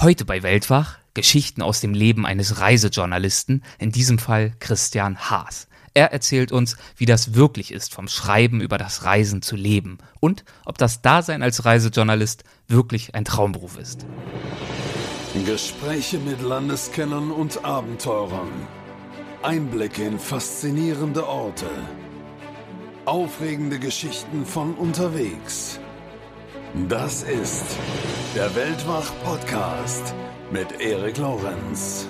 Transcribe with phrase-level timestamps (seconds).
[0.00, 5.66] Heute bei Weltwach Geschichten aus dem Leben eines Reisejournalisten, in diesem Fall Christian Haas.
[5.92, 10.44] Er erzählt uns, wie das wirklich ist, vom Schreiben über das Reisen zu leben und
[10.64, 14.06] ob das Dasein als Reisejournalist wirklich ein Traumberuf ist.
[15.44, 18.52] Gespräche mit Landeskennern und Abenteurern.
[19.42, 21.66] Einblicke in faszinierende Orte.
[23.04, 25.80] Aufregende Geschichten von unterwegs.
[26.74, 27.64] Das ist
[28.36, 30.14] der Weltwach-Podcast
[30.52, 32.06] mit Erik Lorenz.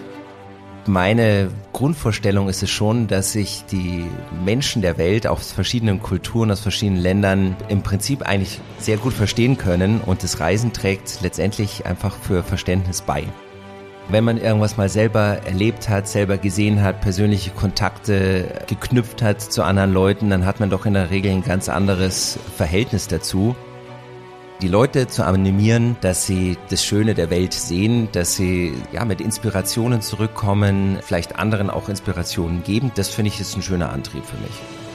[0.84, 4.04] Meine Grundvorstellung ist es schon, dass sich die
[4.44, 9.58] Menschen der Welt aus verschiedenen Kulturen, aus verschiedenen Ländern im Prinzip eigentlich sehr gut verstehen
[9.58, 13.22] können und das Reisen trägt letztendlich einfach für Verständnis bei.
[14.08, 19.62] Wenn man irgendwas mal selber erlebt hat, selber gesehen hat, persönliche Kontakte geknüpft hat zu
[19.62, 23.54] anderen Leuten, dann hat man doch in der Regel ein ganz anderes Verhältnis dazu
[24.60, 29.20] die Leute zu animieren, dass sie das Schöne der Welt sehen, dass sie ja mit
[29.20, 34.36] Inspirationen zurückkommen, vielleicht anderen auch Inspirationen geben, das finde ich ist ein schöner Antrieb für
[34.38, 34.87] mich.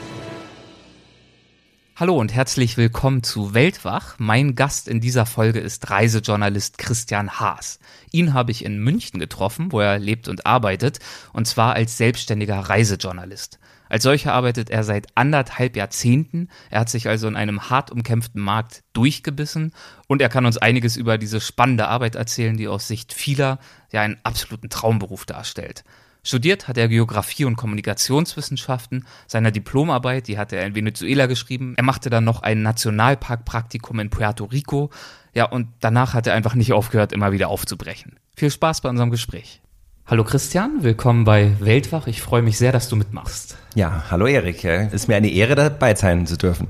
[1.96, 4.16] Hallo und herzlich willkommen zu Weltwach.
[4.18, 7.78] Mein Gast in dieser Folge ist Reisejournalist Christian Haas.
[8.10, 10.98] Ihn habe ich in München getroffen, wo er lebt und arbeitet,
[11.32, 13.60] und zwar als selbstständiger Reisejournalist.
[13.88, 16.48] Als solcher arbeitet er seit anderthalb Jahrzehnten.
[16.68, 19.72] Er hat sich also in einem hart umkämpften Markt durchgebissen
[20.08, 23.60] und er kann uns einiges über diese spannende Arbeit erzählen, die aus Sicht vieler
[23.92, 25.84] ja einen absoluten Traumberuf darstellt.
[26.26, 29.04] Studiert hat er Geografie und Kommunikationswissenschaften.
[29.26, 31.74] Seine Diplomarbeit, die hat er in Venezuela geschrieben.
[31.76, 34.88] Er machte dann noch ein Nationalparkpraktikum in Puerto Rico.
[35.34, 38.16] Ja, und danach hat er einfach nicht aufgehört, immer wieder aufzubrechen.
[38.34, 39.60] Viel Spaß bei unserem Gespräch.
[40.06, 42.06] Hallo Christian, willkommen bei Weltwach.
[42.06, 43.58] Ich freue mich sehr, dass du mitmachst.
[43.74, 44.64] Ja, hallo Erik.
[44.64, 46.68] Es ist mir eine Ehre, dabei sein zu dürfen.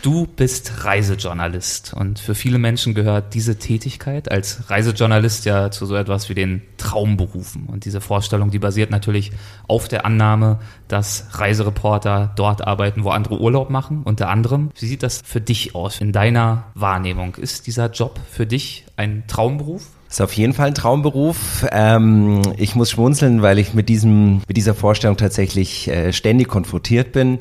[0.00, 5.96] Du bist Reisejournalist und für viele Menschen gehört diese Tätigkeit als Reisejournalist ja zu so
[5.96, 7.66] etwas wie den Traumberufen.
[7.66, 9.32] Und diese Vorstellung, die basiert natürlich
[9.66, 14.70] auf der Annahme, dass Reisereporter dort arbeiten, wo andere Urlaub machen, unter anderem.
[14.78, 17.34] Wie sieht das für dich aus in deiner Wahrnehmung?
[17.34, 19.82] Ist dieser Job für dich ein Traumberuf?
[20.08, 21.66] Ist auf jeden Fall ein Traumberuf.
[21.72, 27.10] Ähm, ich muss schmunzeln, weil ich mit diesem, mit dieser Vorstellung tatsächlich äh, ständig konfrontiert
[27.10, 27.40] bin.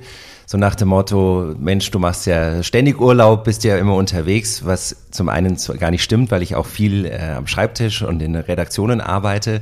[0.49, 4.95] So nach dem Motto, Mensch, du machst ja ständig Urlaub, bist ja immer unterwegs, was
[5.11, 9.01] zum einen gar nicht stimmt, weil ich auch viel äh, am Schreibtisch und in Redaktionen
[9.01, 9.59] arbeite.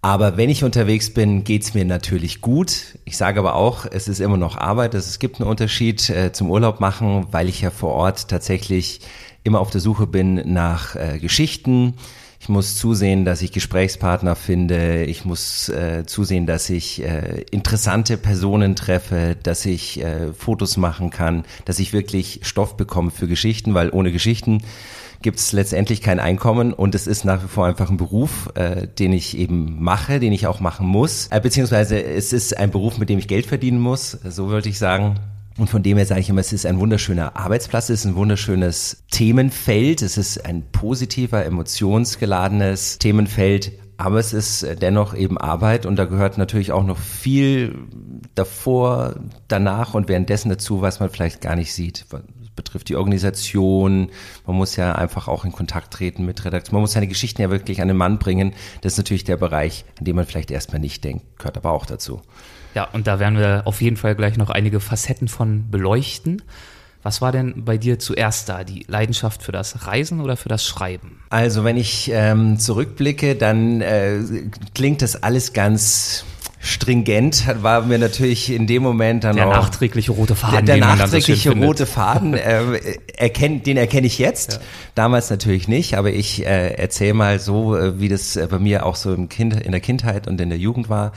[0.00, 2.96] Aber wenn ich unterwegs bin, geht's mir natürlich gut.
[3.06, 4.94] Ich sage aber auch, es ist immer noch Arbeit.
[4.94, 9.00] Es gibt einen Unterschied äh, zum Urlaub machen, weil ich ja vor Ort tatsächlich
[9.42, 11.94] immer auf der Suche bin nach äh, Geschichten.
[12.40, 15.04] Ich muss zusehen, dass ich Gesprächspartner finde.
[15.04, 21.10] Ich muss äh, zusehen, dass ich äh, interessante Personen treffe, dass ich äh, Fotos machen
[21.10, 24.62] kann, dass ich wirklich Stoff bekomme für Geschichten, weil ohne Geschichten
[25.20, 28.86] gibt es letztendlich kein Einkommen und es ist nach wie vor einfach ein Beruf, äh,
[28.86, 32.98] den ich eben mache, den ich auch machen muss, äh, beziehungsweise es ist ein Beruf,
[32.98, 35.16] mit dem ich Geld verdienen muss, so würde ich sagen.
[35.58, 38.14] Und von dem her sage ich immer, es ist ein wunderschöner Arbeitsplatz, es ist ein
[38.14, 45.96] wunderschönes Themenfeld, es ist ein positiver, emotionsgeladenes Themenfeld, aber es ist dennoch eben Arbeit und
[45.96, 47.76] da gehört natürlich auch noch viel
[48.36, 49.16] davor,
[49.48, 52.06] danach und währenddessen dazu, was man vielleicht gar nicht sieht.
[52.08, 52.22] Das
[52.54, 54.10] betrifft die Organisation,
[54.46, 57.50] man muss ja einfach auch in Kontakt treten mit Redaktion, man muss seine Geschichten ja
[57.50, 58.54] wirklich an den Mann bringen.
[58.82, 61.84] Das ist natürlich der Bereich, an dem man vielleicht erstmal nicht denkt, gehört aber auch
[61.84, 62.22] dazu.
[62.78, 66.42] Ja, und da werden wir auf jeden Fall gleich noch einige Facetten von beleuchten.
[67.02, 68.62] Was war denn bei dir zuerst da?
[68.62, 71.18] Die Leidenschaft für das Reisen oder für das Schreiben?
[71.28, 74.20] Also wenn ich ähm, zurückblicke, dann äh,
[74.76, 76.24] klingt das alles ganz
[76.60, 80.66] stringent war mir natürlich in dem Moment dann der auch nachträgliche rote Faden.
[80.66, 82.80] Der, der nachträgliche so rote Faden, äh,
[83.16, 84.52] erkennt, den erkenne ich jetzt.
[84.52, 84.58] Ja.
[84.94, 88.86] Damals natürlich nicht, aber ich äh, erzähle mal so, äh, wie das äh, bei mir
[88.86, 91.12] auch so im kind, in der Kindheit und in der Jugend war.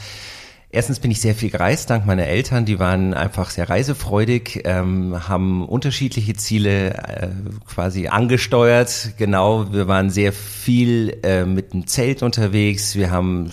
[0.73, 2.63] Erstens bin ich sehr viel gereist, dank meiner Eltern.
[2.63, 7.27] Die waren einfach sehr reisefreudig, ähm, haben unterschiedliche Ziele äh,
[7.67, 9.15] quasi angesteuert.
[9.17, 12.95] Genau, wir waren sehr viel äh, mit dem Zelt unterwegs.
[12.95, 13.51] Wir haben,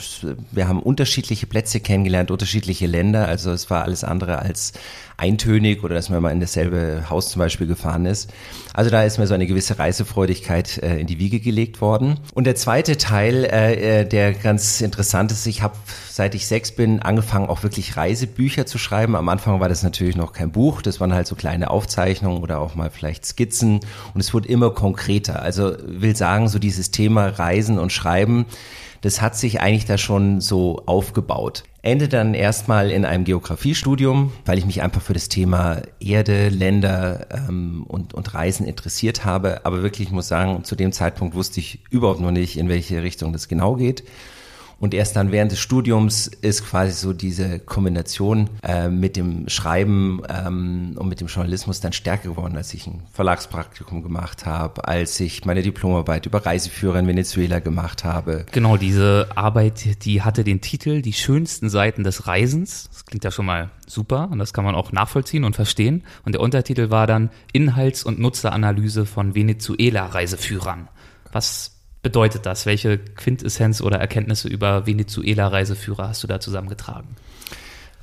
[0.52, 3.26] wir haben unterschiedliche Plätze kennengelernt, unterschiedliche Länder.
[3.26, 4.72] Also es war alles andere als
[5.18, 8.32] eintönig oder dass man mal in dasselbe Haus zum Beispiel gefahren ist.
[8.72, 12.20] Also da ist mir so eine gewisse Reisefreudigkeit äh, in die Wiege gelegt worden.
[12.34, 15.74] Und der zweite Teil, äh, äh der ganz interessant ist, ich habe
[16.08, 19.16] seit ich sechs bin angefangen, auch wirklich Reisebücher zu schreiben.
[19.16, 22.60] Am Anfang war das natürlich noch kein Buch, das waren halt so kleine Aufzeichnungen oder
[22.60, 23.80] auch mal vielleicht Skizzen
[24.14, 25.42] und es wurde immer konkreter.
[25.42, 28.46] Also will sagen, so dieses Thema Reisen und Schreiben,
[29.00, 31.64] das hat sich eigentlich da schon so aufgebaut.
[31.82, 37.26] Ende dann erstmal in einem Geografiestudium, weil ich mich einfach für das Thema Erde, Länder
[37.30, 39.64] ähm, und, und Reisen interessiert habe.
[39.64, 43.02] Aber wirklich, ich muss sagen, zu dem Zeitpunkt wusste ich überhaupt noch nicht, in welche
[43.02, 44.02] Richtung das genau geht.
[44.80, 50.22] Und erst dann während des Studiums ist quasi so diese Kombination äh, mit dem Schreiben
[50.28, 55.18] ähm, und mit dem Journalismus dann stärker geworden, als ich ein Verlagspraktikum gemacht habe, als
[55.18, 58.46] ich meine Diplomarbeit über Reiseführer in Venezuela gemacht habe.
[58.52, 62.88] Genau, diese Arbeit, die hatte den Titel Die schönsten Seiten des Reisens.
[62.92, 66.04] Das klingt ja schon mal super und das kann man auch nachvollziehen und verstehen.
[66.24, 70.88] Und der Untertitel war dann Inhalts- und Nutzeranalyse von Venezuela-Reiseführern.
[71.32, 72.66] Was bedeutet das?
[72.66, 77.08] Welche Quintessenz oder Erkenntnisse über Venezuela-Reiseführer hast du da zusammengetragen?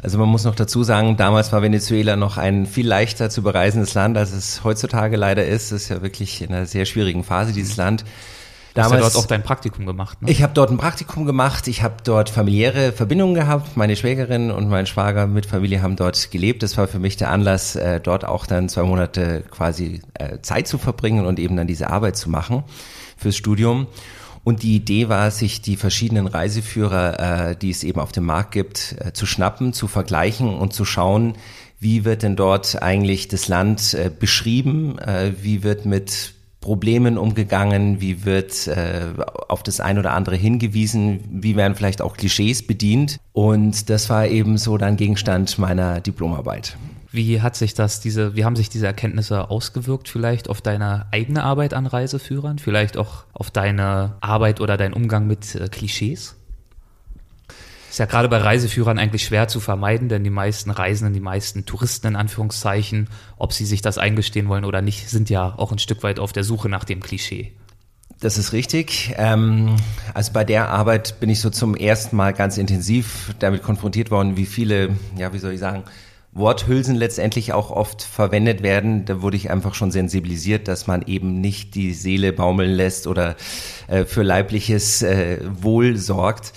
[0.01, 3.93] Also man muss noch dazu sagen, damals war Venezuela noch ein viel leichter zu bereisendes
[3.93, 5.71] Land, als es heutzutage leider ist.
[5.71, 8.03] Es ist ja wirklich in einer sehr schwierigen Phase, dieses Land.
[8.73, 10.21] Damals, du hast ja dort auch dein Praktikum gemacht.
[10.21, 10.29] Ne?
[10.29, 11.69] Ich habe dort ein Praktikum gemacht.
[11.69, 13.77] Ich habe dort familiäre Verbindungen gehabt.
[13.77, 16.61] Meine Schwägerin und mein Schwager mit Familie haben dort gelebt.
[16.61, 20.67] Das war für mich der Anlass, äh, dort auch dann zwei Monate quasi äh, Zeit
[20.67, 22.65] zu verbringen und eben dann diese Arbeit zu machen
[23.25, 23.87] fürs Studium.
[24.43, 28.51] Und die Idee war, sich die verschiedenen Reiseführer, äh, die es eben auf dem Markt
[28.51, 31.33] gibt, äh, zu schnappen, zu vergleichen und zu schauen,
[31.79, 37.99] wie wird denn dort eigentlich das Land äh, beschrieben, äh, wie wird mit Problemen umgegangen,
[38.01, 39.07] wie wird äh,
[39.49, 43.19] auf das ein oder andere hingewiesen, wie werden vielleicht auch Klischees bedient.
[43.33, 46.77] Und das war eben so dann Gegenstand meiner Diplomarbeit.
[47.15, 51.43] Wie hat sich das, diese, wie haben sich diese Erkenntnisse ausgewirkt vielleicht auf deine eigene
[51.43, 56.35] Arbeit an Reiseführern, vielleicht auch auf deine Arbeit oder deinen Umgang mit äh, Klischees?
[57.89, 61.65] Ist ja gerade bei Reiseführern eigentlich schwer zu vermeiden, denn die meisten Reisenden, die meisten
[61.65, 63.07] Touristen in Anführungszeichen,
[63.37, 66.33] ob sie sich das eingestehen wollen oder nicht, sind ja auch ein Stück weit auf
[66.33, 67.53] der Suche nach dem Klischee.
[68.19, 69.13] Das ist richtig.
[69.15, 69.77] Ähm,
[70.13, 74.35] also bei der Arbeit bin ich so zum ersten Mal ganz intensiv damit konfrontiert worden,
[74.35, 75.85] wie viele, ja, wie soll ich sagen,
[76.35, 81.39] Worthülsen letztendlich auch oft verwendet werden, da wurde ich einfach schon sensibilisiert, dass man eben
[81.39, 83.37] nicht die Seele baumeln lässt oder
[83.87, 86.51] äh, für leibliches äh, Wohl sorgt.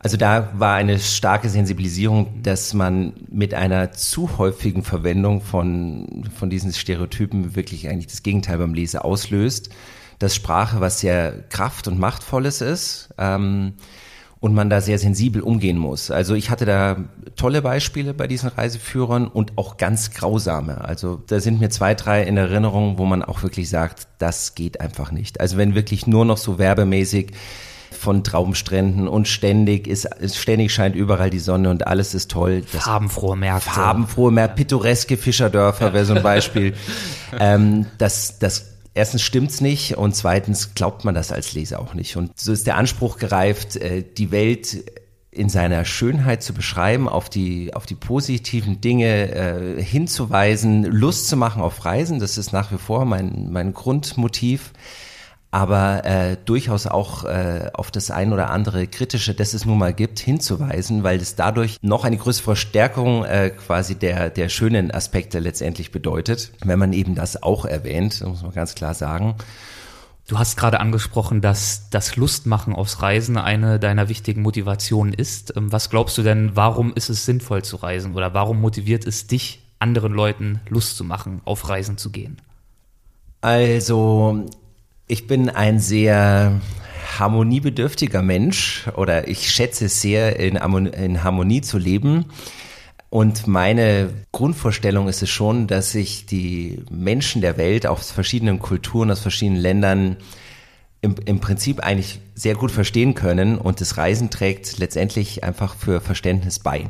[0.00, 6.50] Also da war eine starke Sensibilisierung, dass man mit einer zu häufigen Verwendung von, von
[6.50, 9.70] diesen Stereotypen wirklich eigentlich das Gegenteil beim Leser auslöst.
[10.18, 13.10] Dass Sprache was sehr kraft- und machtvolles ist.
[13.16, 13.74] Ähm,
[14.40, 16.10] und man da sehr sensibel umgehen muss.
[16.10, 16.96] Also ich hatte da
[17.36, 20.82] tolle Beispiele bei diesen Reiseführern und auch ganz grausame.
[20.82, 24.80] Also da sind mir zwei, drei in Erinnerung, wo man auch wirklich sagt, das geht
[24.80, 25.40] einfach nicht.
[25.40, 27.32] Also wenn wirklich nur noch so werbemäßig
[27.90, 32.62] von Traumstränden und ständig ist, ständig scheint überall die Sonne und alles ist toll.
[32.72, 33.68] Das farbenfrohe Märkte.
[33.68, 36.74] Farbenfrohe Märkte, pittoreske Fischerdörfer wäre so ein Beispiel.
[37.38, 42.16] ähm, das, das erstens stimmt's nicht und zweitens glaubt man das als Leser auch nicht.
[42.16, 44.84] Und so ist der Anspruch gereift, äh, die Welt
[45.32, 51.36] in seiner Schönheit zu beschreiben, auf die, auf die positiven Dinge äh, hinzuweisen, Lust zu
[51.36, 52.18] machen auf Reisen.
[52.18, 54.72] Das ist nach wie vor mein, mein Grundmotiv
[55.50, 59.92] aber äh, durchaus auch äh, auf das ein oder andere kritische, das es nun mal
[59.92, 65.40] gibt, hinzuweisen, weil es dadurch noch eine größere Verstärkung äh, quasi der der schönen Aspekte
[65.40, 69.36] letztendlich bedeutet, wenn man eben das auch erwähnt, muss man ganz klar sagen.
[70.30, 75.56] Du hast gerade angesprochen, dass das Lustmachen aufs Reisen eine deiner wichtigen Motivationen ist.
[75.56, 79.26] Ähm, was glaubst du denn, warum ist es sinnvoll zu reisen oder warum motiviert es
[79.26, 82.40] dich, anderen Leuten Lust zu machen, auf Reisen zu gehen?
[83.40, 84.46] Also
[85.10, 86.60] ich bin ein sehr
[87.18, 92.26] harmoniebedürftiger Mensch oder ich schätze es sehr, in, in Harmonie zu leben.
[93.08, 99.10] Und meine Grundvorstellung ist es schon, dass sich die Menschen der Welt aus verschiedenen Kulturen,
[99.10, 100.16] aus verschiedenen Ländern
[101.02, 106.00] im, im Prinzip eigentlich sehr gut verstehen können und das Reisen trägt letztendlich einfach für
[106.00, 106.88] Verständnis bei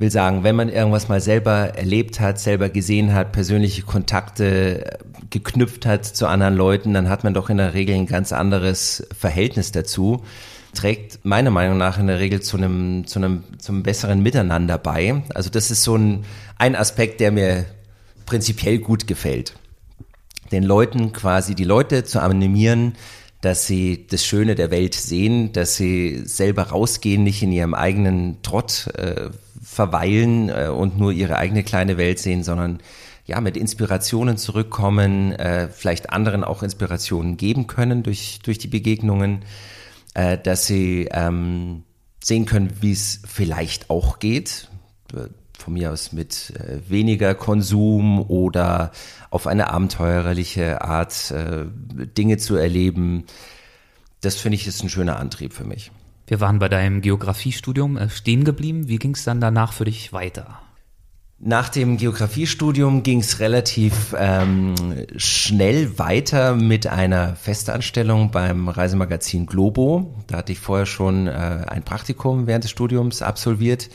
[0.00, 4.98] will sagen, wenn man irgendwas mal selber erlebt hat, selber gesehen hat, persönliche Kontakte äh,
[5.28, 9.06] geknüpft hat zu anderen Leuten, dann hat man doch in der Regel ein ganz anderes
[9.16, 10.24] Verhältnis dazu.
[10.72, 15.22] Trägt meiner Meinung nach in der Regel zu einem, zu einem, zum besseren Miteinander bei.
[15.34, 16.24] Also das ist so ein,
[16.56, 17.66] ein Aspekt, der mir
[18.24, 19.54] prinzipiell gut gefällt.
[20.50, 22.94] Den Leuten quasi, die Leute zu animieren,
[23.40, 28.42] dass sie das Schöne der Welt sehen, dass sie selber rausgehen, nicht in ihrem eigenen
[28.42, 29.30] Trott äh,
[29.62, 32.80] verweilen äh, und nur ihre eigene kleine Welt sehen, sondern
[33.26, 39.44] ja, mit Inspirationen zurückkommen, äh, vielleicht anderen auch Inspirationen geben können durch, durch die Begegnungen,
[40.14, 41.84] äh, dass sie ähm,
[42.22, 44.68] sehen können, wie es vielleicht auch geht.
[45.60, 48.92] Von mir aus mit äh, weniger Konsum oder
[49.30, 51.66] auf eine abenteuerliche Art äh,
[52.16, 53.24] Dinge zu erleben.
[54.22, 55.92] Das finde ich ist ein schöner Antrieb für mich.
[56.26, 58.88] Wir waren bei deinem Geografiestudium äh, stehen geblieben.
[58.88, 60.60] Wie ging es dann danach für dich weiter?
[61.42, 64.74] Nach dem Geografiestudium ging es relativ ähm,
[65.16, 70.14] schnell weiter mit einer Festanstellung beim Reisemagazin Globo.
[70.26, 73.88] Da hatte ich vorher schon äh, ein Praktikum während des Studiums absolviert.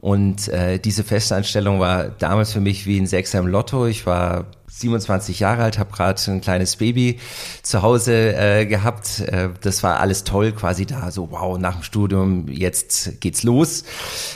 [0.00, 3.86] Und äh, diese Festanstellung war damals für mich wie ein Sechser im Lotto.
[3.86, 7.18] Ich war 27 Jahre alt, habe gerade ein kleines Baby
[7.62, 9.20] zu Hause äh, gehabt.
[9.20, 13.84] Äh, das war alles toll, quasi da so, wow, nach dem Studium, jetzt geht's los.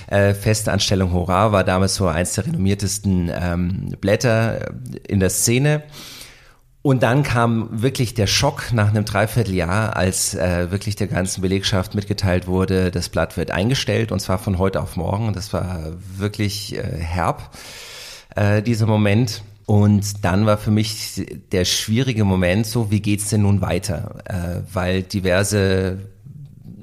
[0.08, 4.72] Äh, Festanstellung Hurra war damals so eins der renommiertesten ähm, Blätter
[5.06, 5.84] in der Szene.
[6.82, 11.94] Und dann kam wirklich der Schock nach einem Dreivierteljahr, als äh, wirklich der ganzen Belegschaft
[11.94, 15.32] mitgeteilt wurde, das Blatt wird eingestellt und zwar von heute auf morgen.
[15.32, 17.56] Das war wirklich äh, herb,
[18.34, 19.44] äh, dieser Moment.
[19.64, 24.16] Und dann war für mich der schwierige Moment so, wie geht's denn nun weiter?
[24.24, 25.98] Äh, weil diverse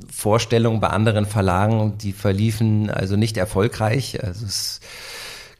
[0.09, 4.23] Vorstellungen bei anderen Verlagen, die verliefen also nicht erfolgreich.
[4.23, 4.79] Also es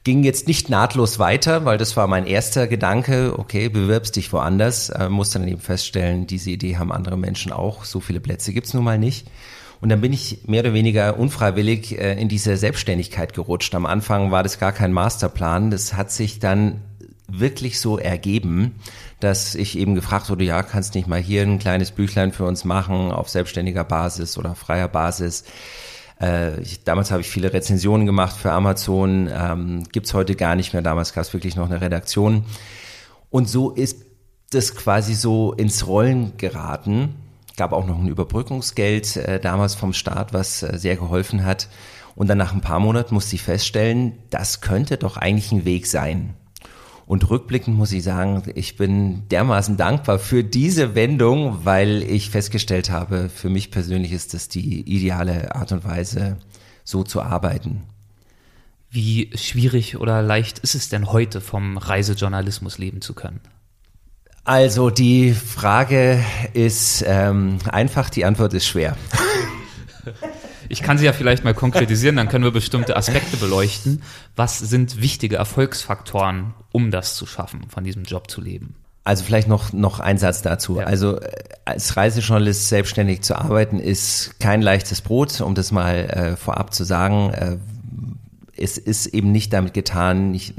[0.04, 4.90] ging jetzt nicht nahtlos weiter, weil das war mein erster Gedanke, okay, bewirbst dich woanders,
[4.90, 8.74] äh, musste dann eben feststellen, diese Idee haben andere Menschen auch, so viele Plätze gibt's
[8.74, 9.28] nun mal nicht.
[9.82, 13.74] Und dann bin ich mehr oder weniger unfreiwillig äh, in diese Selbstständigkeit gerutscht.
[13.76, 16.82] Am Anfang war das gar kein Masterplan, das hat sich dann
[17.28, 18.76] wirklich so ergeben,
[19.20, 22.66] dass ich eben gefragt wurde, ja, kannst nicht mal hier ein kleines Büchlein für uns
[22.66, 25.44] machen auf selbstständiger Basis oder freier Basis.
[26.22, 30.74] Äh, ich, damals habe ich viele Rezensionen gemacht für Amazon, ähm, gibt's heute gar nicht
[30.74, 30.82] mehr.
[30.82, 32.46] Damals gab es wirklich noch eine Redaktion.
[33.30, 34.06] Und so ist
[34.52, 37.16] das quasi so ins Rollen geraten.
[37.58, 41.68] Gab auch noch ein Überbrückungsgeld äh, damals vom Staat, was äh, sehr geholfen hat.
[42.16, 45.88] Und dann nach ein paar Monaten musste ich feststellen, das könnte doch eigentlich ein Weg
[45.88, 46.34] sein.
[47.10, 52.92] Und rückblickend muss ich sagen, ich bin dermaßen dankbar für diese Wendung, weil ich festgestellt
[52.92, 56.38] habe, für mich persönlich ist das die ideale Art und Weise,
[56.84, 57.82] so zu arbeiten.
[58.92, 63.42] Wie schwierig oder leicht ist es denn heute vom Reisejournalismus leben zu können?
[64.44, 66.24] Also die Frage
[66.54, 68.96] ist ähm, einfach, die Antwort ist schwer.
[70.70, 74.04] Ich kann sie ja vielleicht mal konkretisieren, dann können wir bestimmte Aspekte beleuchten.
[74.36, 78.76] Was sind wichtige Erfolgsfaktoren, um das zu schaffen, von diesem Job zu leben?
[79.04, 80.78] Also vielleicht noch, noch ein Satz dazu.
[80.78, 80.86] Ja.
[80.86, 81.32] Also äh,
[81.66, 86.84] als Reisejournalist selbstständig zu arbeiten, ist kein leichtes Brot, um das mal äh, vorab zu
[86.84, 87.34] sagen.
[87.34, 87.58] Äh,
[88.56, 90.54] es ist eben nicht damit getan, nicht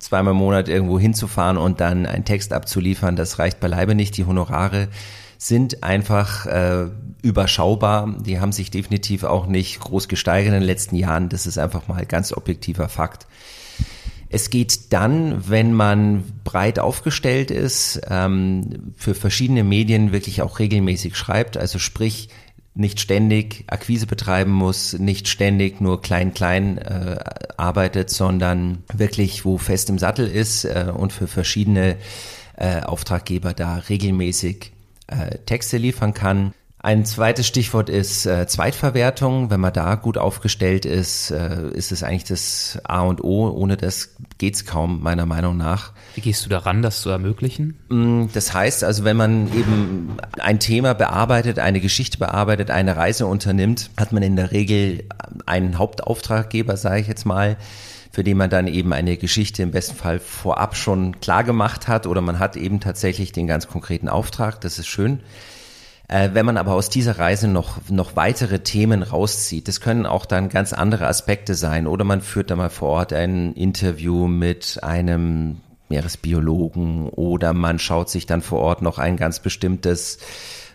[0.00, 3.14] zweimal im Monat irgendwo hinzufahren und dann einen Text abzuliefern.
[3.14, 4.16] Das reicht beileibe nicht.
[4.16, 4.88] Die Honorare
[5.38, 6.86] sind einfach äh,
[7.22, 8.14] überschaubar.
[8.20, 11.28] Die haben sich definitiv auch nicht groß gesteigert in den letzten Jahren.
[11.28, 13.26] Das ist einfach mal ganz objektiver Fakt.
[14.28, 21.16] Es geht dann, wenn man breit aufgestellt ist, ähm, für verschiedene Medien wirklich auch regelmäßig
[21.16, 22.28] schreibt, also sprich
[22.74, 27.18] nicht ständig Akquise betreiben muss, nicht ständig nur klein klein äh,
[27.56, 31.96] arbeitet, sondern wirklich wo fest im Sattel ist äh, und für verschiedene
[32.56, 34.72] äh, Auftraggeber da regelmäßig
[35.06, 36.52] äh, Texte liefern kann.
[36.86, 39.50] Ein zweites Stichwort ist äh, Zweitverwertung.
[39.50, 43.50] Wenn man da gut aufgestellt ist, äh, ist es eigentlich das A und O.
[43.50, 45.92] Ohne das geht's kaum, meiner Meinung nach.
[46.14, 47.76] Wie gehst du daran, das zu ermöglichen?
[47.88, 53.26] Mm, das heißt also, wenn man eben ein Thema bearbeitet, eine Geschichte bearbeitet, eine Reise
[53.26, 55.08] unternimmt, hat man in der Regel
[55.44, 57.56] einen Hauptauftraggeber, sage ich jetzt mal,
[58.16, 62.06] für den man dann eben eine Geschichte im besten Fall vorab schon klar gemacht hat
[62.06, 64.58] oder man hat eben tatsächlich den ganz konkreten Auftrag.
[64.62, 65.20] Das ist schön.
[66.08, 70.24] Äh, wenn man aber aus dieser Reise noch, noch weitere Themen rauszieht, das können auch
[70.24, 71.86] dann ganz andere Aspekte sein.
[71.86, 78.08] Oder man führt da mal vor Ort ein Interview mit einem Meeresbiologen oder man schaut
[78.08, 80.20] sich dann vor Ort noch ein ganz bestimmtes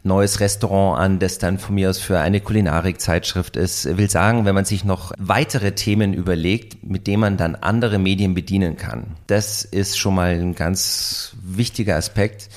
[0.04, 3.98] neues Restaurant an, das dann von mir aus für eine Kulinarikzeitschrift ist.
[3.98, 8.34] Will sagen, wenn man sich noch weitere Themen überlegt, mit denen man dann andere Medien
[8.34, 9.16] bedienen kann.
[9.28, 12.50] Das ist schon mal ein ganz wichtiger Aspekt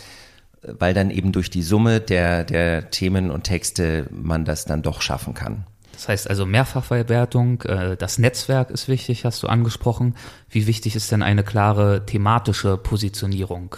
[0.67, 5.03] weil dann eben durch die Summe der, der Themen und Texte man das dann doch
[5.03, 5.65] schaffen kann.
[5.93, 10.17] Das heißt also Mehrfachverwertung, äh, das Netzwerk ist wichtig, hast du angesprochen.
[10.51, 13.77] Wie wichtig ist denn eine klare thematische Positionierung?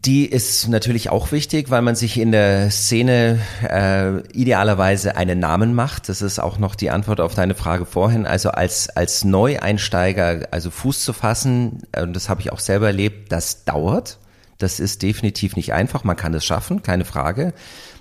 [0.00, 5.74] Die ist natürlich auch wichtig, weil man sich in der Szene äh, idealerweise einen Namen
[5.74, 6.08] macht.
[6.08, 8.24] Das ist auch noch die Antwort auf deine Frage vorhin.
[8.24, 13.32] Also als, als Neueinsteiger, also Fuß zu fassen, äh, das habe ich auch selber erlebt,
[13.32, 14.18] das dauert.
[14.56, 16.04] Das ist definitiv nicht einfach.
[16.04, 17.52] Man kann es schaffen, keine Frage.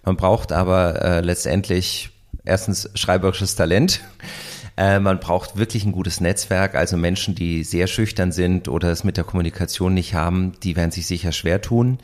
[0.05, 2.11] Man braucht aber äh, letztendlich
[2.45, 3.99] erstens schreiberisches Talent.
[4.77, 6.75] Äh, man braucht wirklich ein gutes Netzwerk.
[6.75, 10.91] Also Menschen, die sehr schüchtern sind oder es mit der Kommunikation nicht haben, die werden
[10.91, 11.99] sich sicher schwer tun.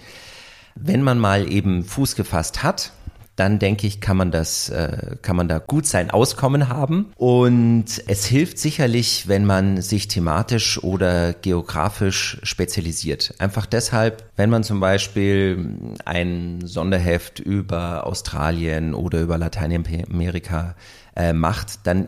[0.76, 2.92] Wenn man mal eben Fuß gefasst hat,
[3.38, 7.14] dann denke ich, kann man das, äh, kann man da gut sein Auskommen haben.
[7.16, 13.36] Und es hilft sicherlich, wenn man sich thematisch oder geografisch spezialisiert.
[13.38, 20.76] Einfach deshalb, wenn man zum Beispiel ein Sonderheft über Australien oder über Lateinamerika
[21.16, 22.08] äh, macht, dann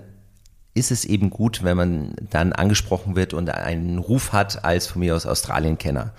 [0.79, 5.01] ist es eben gut, wenn man dann angesprochen wird und einen Ruf hat als von
[5.01, 6.13] mir aus Australienkenner.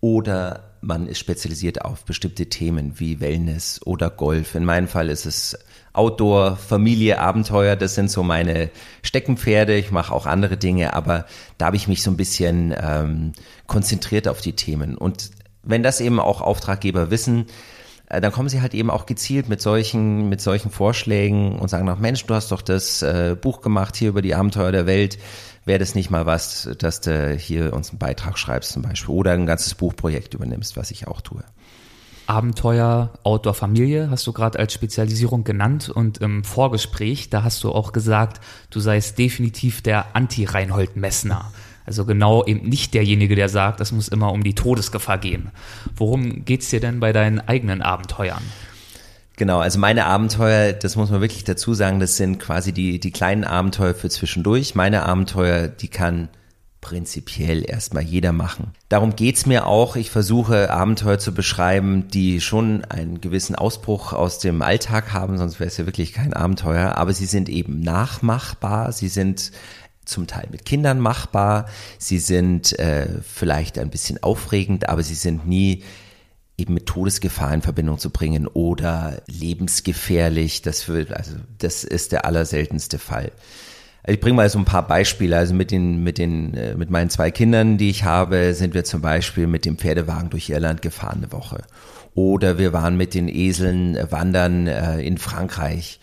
[0.00, 4.54] Oder man ist spezialisiert auf bestimmte Themen wie Wellness oder Golf.
[4.54, 5.56] In meinem Fall ist es
[5.92, 7.76] Outdoor, Familie, Abenteuer.
[7.76, 8.70] Das sind so meine
[9.02, 9.76] Steckenpferde.
[9.76, 11.26] Ich mache auch andere Dinge, aber
[11.58, 13.32] da habe ich mich so ein bisschen ähm,
[13.66, 14.96] konzentriert auf die Themen.
[14.96, 15.30] Und
[15.62, 17.46] wenn das eben auch Auftraggeber wissen,
[18.20, 21.98] dann kommen sie halt eben auch gezielt mit solchen, mit solchen Vorschlägen und sagen noch,
[21.98, 25.18] Mensch, du hast doch das äh, Buch gemacht hier über die Abenteuer der Welt
[25.64, 29.32] wäre das nicht mal was, dass du hier uns einen Beitrag schreibst zum Beispiel oder
[29.32, 31.44] ein ganzes Buchprojekt übernimmst, was ich auch tue.
[32.26, 37.72] Abenteuer Outdoor Familie hast du gerade als Spezialisierung genannt und im Vorgespräch, da hast du
[37.72, 38.40] auch gesagt,
[38.70, 41.50] du seist definitiv der Anti-Reinhold Messner.
[41.86, 45.50] Also genau eben nicht derjenige, der sagt, es muss immer um die Todesgefahr gehen.
[45.96, 48.42] Worum geht's dir denn bei deinen eigenen Abenteuern?
[49.36, 53.10] Genau, also meine Abenteuer, das muss man wirklich dazu sagen, das sind quasi die, die
[53.10, 54.74] kleinen Abenteuer für zwischendurch.
[54.74, 56.28] Meine Abenteuer, die kann
[56.82, 58.72] prinzipiell erstmal jeder machen.
[58.88, 59.96] Darum geht's mir auch.
[59.96, 65.60] Ich versuche Abenteuer zu beschreiben, die schon einen gewissen Ausbruch aus dem Alltag haben, sonst
[65.60, 66.98] wäre es ja wirklich kein Abenteuer.
[66.98, 69.52] Aber sie sind eben nachmachbar, sie sind
[70.04, 71.66] zum Teil mit Kindern machbar,
[71.98, 75.84] sie sind äh, vielleicht ein bisschen aufregend, aber sie sind nie
[76.58, 80.62] eben mit Todesgefahr in Verbindung zu bringen oder lebensgefährlich.
[80.62, 83.32] Das wird, also das ist der allerseltenste Fall.
[84.06, 85.36] Ich bringe mal so ein paar Beispiele.
[85.36, 88.84] Also mit den, mit den, äh, mit meinen zwei Kindern, die ich habe, sind wir
[88.84, 91.62] zum Beispiel mit dem Pferdewagen durch Irland gefahren eine Woche.
[92.14, 96.00] Oder wir waren mit den Eseln wandern äh, in Frankreich.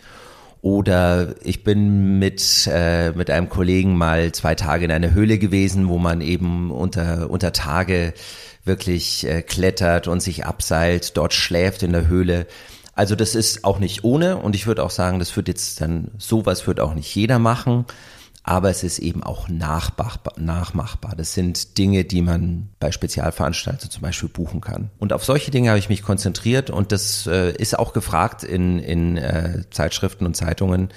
[0.62, 5.88] Oder ich bin mit, äh, mit einem Kollegen mal zwei Tage in einer Höhle gewesen,
[5.88, 8.12] wo man eben unter, unter Tage
[8.64, 12.46] wirklich äh, klettert und sich abseilt, dort schläft in der Höhle.
[12.94, 16.10] Also das ist auch nicht ohne und ich würde auch sagen, das wird jetzt dann,
[16.18, 17.86] sowas wird auch nicht jeder machen,
[18.42, 21.14] aber es ist eben auch nachmachbar.
[21.16, 24.90] Das sind Dinge, die man bei Spezialveranstaltungen zum Beispiel buchen kann.
[24.98, 28.78] Und auf solche Dinge habe ich mich konzentriert und das äh, ist auch gefragt in,
[28.78, 30.88] in äh, Zeitschriften und Zeitungen,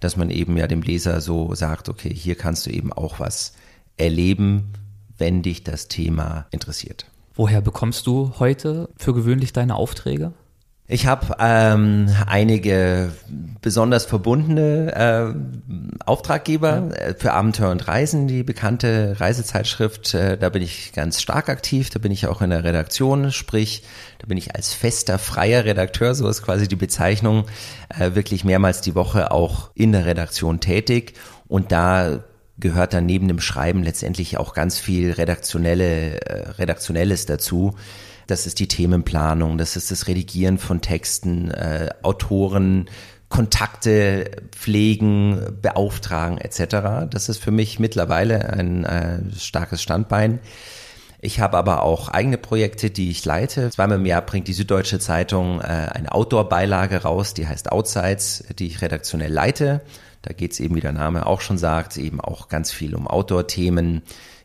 [0.00, 3.54] dass man eben ja dem Leser so sagt, okay, hier kannst du eben auch was
[3.96, 4.72] erleben,
[5.18, 7.06] wenn dich das Thema interessiert.
[7.34, 10.32] Woher bekommst du heute für gewöhnlich deine Aufträge?
[10.88, 13.12] Ich habe ähm, einige
[13.62, 16.96] besonders verbundene äh, Auftraggeber ja.
[16.96, 20.12] Äh, für Abenteuer und Reisen, die bekannte Reisezeitschrift.
[20.14, 21.88] Äh, da bin ich ganz stark aktiv.
[21.90, 23.84] Da bin ich auch in der Redaktion, sprich,
[24.18, 27.44] da bin ich als fester freier Redakteur, so ist quasi die Bezeichnung,
[27.88, 31.14] äh, wirklich mehrmals die Woche auch in der Redaktion tätig.
[31.46, 32.24] Und da
[32.58, 37.76] gehört dann neben dem Schreiben letztendlich auch ganz viel redaktionelle, äh, redaktionelles dazu.
[38.26, 42.88] Das ist die Themenplanung, das ist das Redigieren von Texten, äh, Autoren,
[43.28, 47.08] Kontakte pflegen, beauftragen etc.
[47.10, 50.38] Das ist für mich mittlerweile ein äh, starkes Standbein.
[51.24, 53.70] Ich habe aber auch eigene Projekte, die ich leite.
[53.70, 58.66] Zweimal im Jahr bringt die Süddeutsche Zeitung äh, eine Outdoor-Beilage raus, die heißt Outsides, die
[58.66, 59.82] ich redaktionell leite.
[60.22, 63.06] Da geht es eben, wie der Name auch schon sagt, eben auch ganz viel um
[63.06, 64.02] Outdoor-Themen.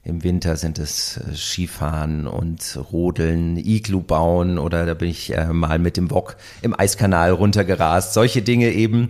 [0.08, 5.48] Im Winter sind es äh, Skifahren und Rodeln, Iglu bauen oder da bin ich äh,
[5.52, 8.14] mal mit dem Wok im Eiskanal runtergerast.
[8.14, 9.10] Solche Dinge eben.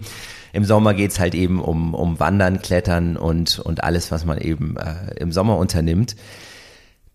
[0.53, 4.75] Im Sommer geht's halt eben um, um Wandern, Klettern und, und alles, was man eben
[4.77, 6.15] äh, im Sommer unternimmt.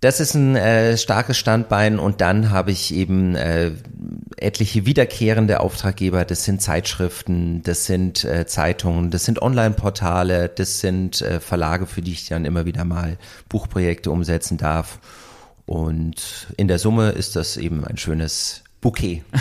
[0.02, 3.70] Das ist ein äh, starkes Standbein und dann habe ich eben äh,
[4.36, 6.24] etliche wiederkehrende Auftraggeber.
[6.24, 12.02] Das sind Zeitschriften, das sind äh, Zeitungen, das sind Online-Portale, das sind äh, Verlage, für
[12.02, 13.16] die ich dann immer wieder mal
[13.48, 14.98] Buchprojekte umsetzen darf.
[15.66, 19.22] Und in der Summe ist das eben ein schönes Bouquet.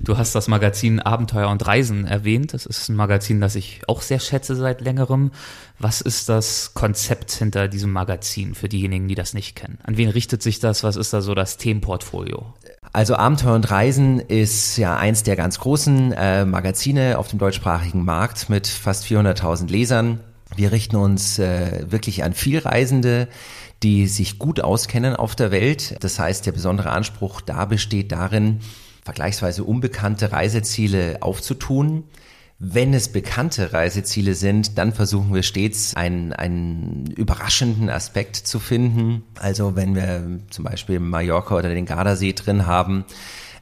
[0.00, 2.54] Du hast das Magazin Abenteuer und Reisen erwähnt.
[2.54, 5.32] Das ist ein Magazin, das ich auch sehr schätze seit längerem.
[5.78, 9.78] Was ist das Konzept hinter diesem Magazin für diejenigen, die das nicht kennen?
[9.82, 10.82] An wen richtet sich das?
[10.82, 12.54] Was ist da so das Themenportfolio?
[12.92, 18.04] Also Abenteuer und Reisen ist ja eins der ganz großen äh, Magazine auf dem deutschsprachigen
[18.04, 20.20] Markt mit fast 400.000 Lesern.
[20.54, 23.28] Wir richten uns äh, wirklich an Vielreisende,
[23.82, 25.96] die sich gut auskennen auf der Welt.
[26.00, 28.60] Das heißt, der besondere Anspruch da besteht darin,
[29.04, 32.04] vergleichsweise unbekannte Reiseziele aufzutun.
[32.58, 39.24] Wenn es bekannte Reiseziele sind, dann versuchen wir stets einen, einen überraschenden Aspekt zu finden.
[39.38, 43.04] Also wenn wir zum Beispiel Mallorca oder den Gardasee drin haben,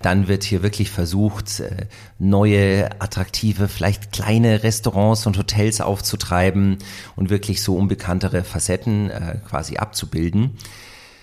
[0.01, 1.87] dann wird hier wirklich versucht, äh,
[2.19, 6.79] neue, attraktive, vielleicht kleine Restaurants und Hotels aufzutreiben
[7.17, 10.59] und wirklich so unbekanntere Facetten äh, quasi abzubilden.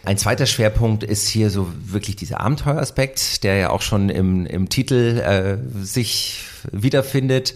[0.03, 4.67] Ein zweiter Schwerpunkt ist hier so wirklich dieser Abenteueraspekt, der ja auch schon im, im
[4.67, 7.53] Titel äh, sich wiederfindet.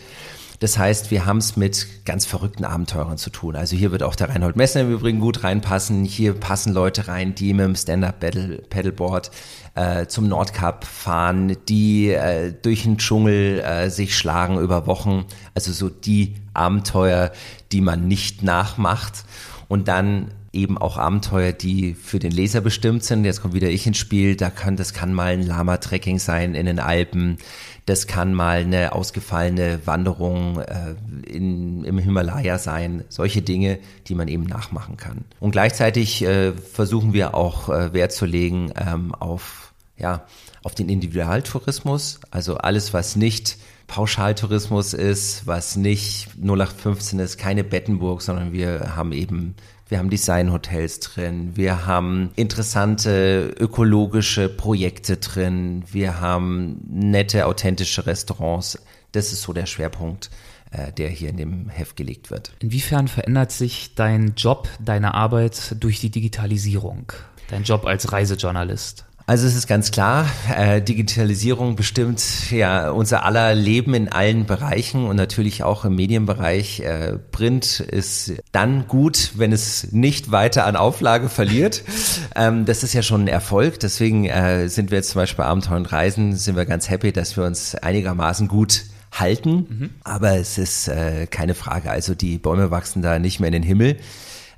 [0.59, 3.55] Das heißt, wir haben es mit ganz verrückten Abenteurern zu tun.
[3.55, 6.05] Also hier wird auch der Reinhold Messner im Übrigen gut reinpassen.
[6.05, 9.31] Hier passen Leute rein, die mit dem Stand-Up-Paddleboard
[9.73, 15.25] äh, zum Nordkap fahren, die äh, durch den Dschungel äh, sich schlagen über Wochen.
[15.55, 17.31] Also so die Abenteuer,
[17.71, 19.25] die man nicht nachmacht.
[19.67, 23.25] Und dann eben auch Abenteuer, die für den Leser bestimmt sind.
[23.25, 24.35] Jetzt kommt wieder ich ins Spiel.
[24.35, 27.37] Da kann, das kann mal ein Lama-Trekking sein in den Alpen.
[27.85, 30.95] Das kann mal eine ausgefallene Wanderung äh,
[31.27, 33.03] in, im Himalaya sein.
[33.09, 35.25] Solche Dinge, die man eben nachmachen kann.
[35.39, 40.25] Und gleichzeitig äh, versuchen wir auch äh, Wert zu legen ähm, auf, ja,
[40.63, 42.19] auf den Individualtourismus.
[42.31, 49.11] Also alles, was nicht Pauschaltourismus ist, was nicht 0815 ist, keine Bettenburg, sondern wir haben
[49.11, 49.55] eben
[49.87, 58.79] wir haben Designhotels drin, wir haben interessante ökologische Projekte drin, wir haben nette, authentische Restaurants.
[59.11, 60.31] Das ist so der Schwerpunkt,
[60.71, 62.53] äh, der hier in dem Heft gelegt wird.
[62.59, 67.11] Inwiefern verändert sich dein Job, deine Arbeit durch die Digitalisierung?
[67.49, 69.05] Dein Job als Reisejournalist?
[69.27, 75.07] Also es ist ganz klar, äh, Digitalisierung bestimmt ja unser aller Leben in allen Bereichen
[75.07, 76.81] und natürlich auch im Medienbereich.
[76.81, 81.83] Äh, Print ist dann gut, wenn es nicht weiter an Auflage verliert.
[82.35, 83.79] ähm, das ist ja schon ein Erfolg.
[83.79, 87.11] Deswegen äh, sind wir jetzt zum Beispiel bei Abenteuer und Reisen, sind wir ganz happy,
[87.11, 89.65] dass wir uns einigermaßen gut halten.
[89.67, 89.89] Mhm.
[90.03, 91.89] Aber es ist äh, keine Frage.
[91.89, 93.97] Also die Bäume wachsen da nicht mehr in den Himmel.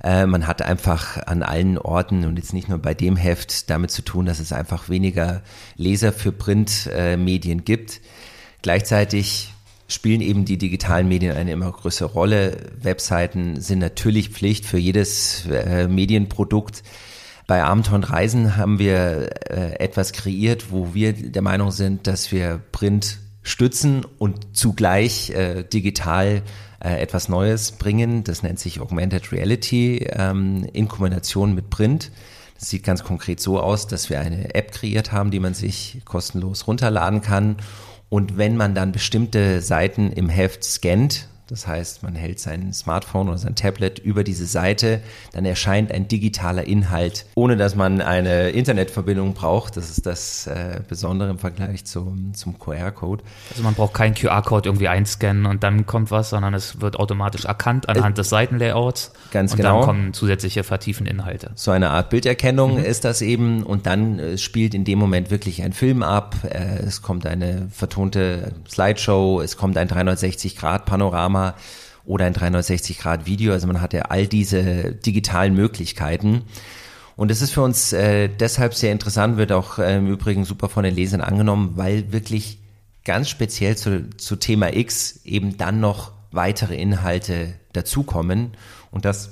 [0.02, 3.90] Äh, man hat einfach an allen Orten und jetzt nicht nur bei dem Heft damit
[3.90, 5.42] zu tun, dass es einfach weniger
[5.76, 8.00] Leser für Printmedien äh, gibt.
[8.62, 9.52] Gleichzeitig
[9.88, 12.70] spielen eben die digitalen Medien eine immer größere Rolle.
[12.80, 16.82] Webseiten sind natürlich Pflicht für jedes äh, Medienprodukt.
[17.46, 22.30] Bei Abenteuer und Reisen haben wir äh, etwas kreiert, wo wir der Meinung sind, dass
[22.30, 26.42] wir Print stützen und zugleich äh, digital
[26.80, 28.24] äh, etwas Neues bringen.
[28.24, 32.10] Das nennt sich Augmented Reality ähm, in Kombination mit Print.
[32.58, 36.00] Das sieht ganz konkret so aus, dass wir eine App kreiert haben, die man sich
[36.04, 37.56] kostenlos runterladen kann.
[38.08, 43.28] Und wenn man dann bestimmte Seiten im Heft scannt, das heißt, man hält sein Smartphone
[43.28, 45.00] oder sein Tablet über diese Seite,
[45.32, 49.78] dann erscheint ein digitaler Inhalt, ohne dass man eine Internetverbindung braucht.
[49.78, 53.24] Das ist das äh, Besondere im Vergleich zum, zum QR-Code.
[53.50, 57.46] Also man braucht keinen QR-Code irgendwie einscannen und dann kommt was, sondern es wird automatisch
[57.46, 59.12] erkannt anhand äh, des Seitenlayouts.
[59.30, 59.76] Ganz und genau.
[59.76, 61.52] Und dann kommen zusätzliche vertiefende Inhalte.
[61.54, 62.84] So eine Art Bilderkennung mhm.
[62.84, 66.36] ist das eben und dann äh, spielt in dem Moment wirklich ein Film ab.
[66.44, 71.54] Äh, es kommt eine vertonte Slideshow, es kommt ein 360-Grad-Panorama Panorama
[72.04, 73.52] oder ein 360-Grad-Video.
[73.52, 76.44] Also man hat ja all diese digitalen Möglichkeiten.
[77.16, 80.68] Und es ist für uns äh, deshalb sehr interessant, wird auch äh, im Übrigen super
[80.68, 82.58] von den Lesern angenommen, weil wirklich
[83.04, 88.52] ganz speziell zu, zu Thema X eben dann noch weitere Inhalte dazukommen
[88.90, 89.30] und das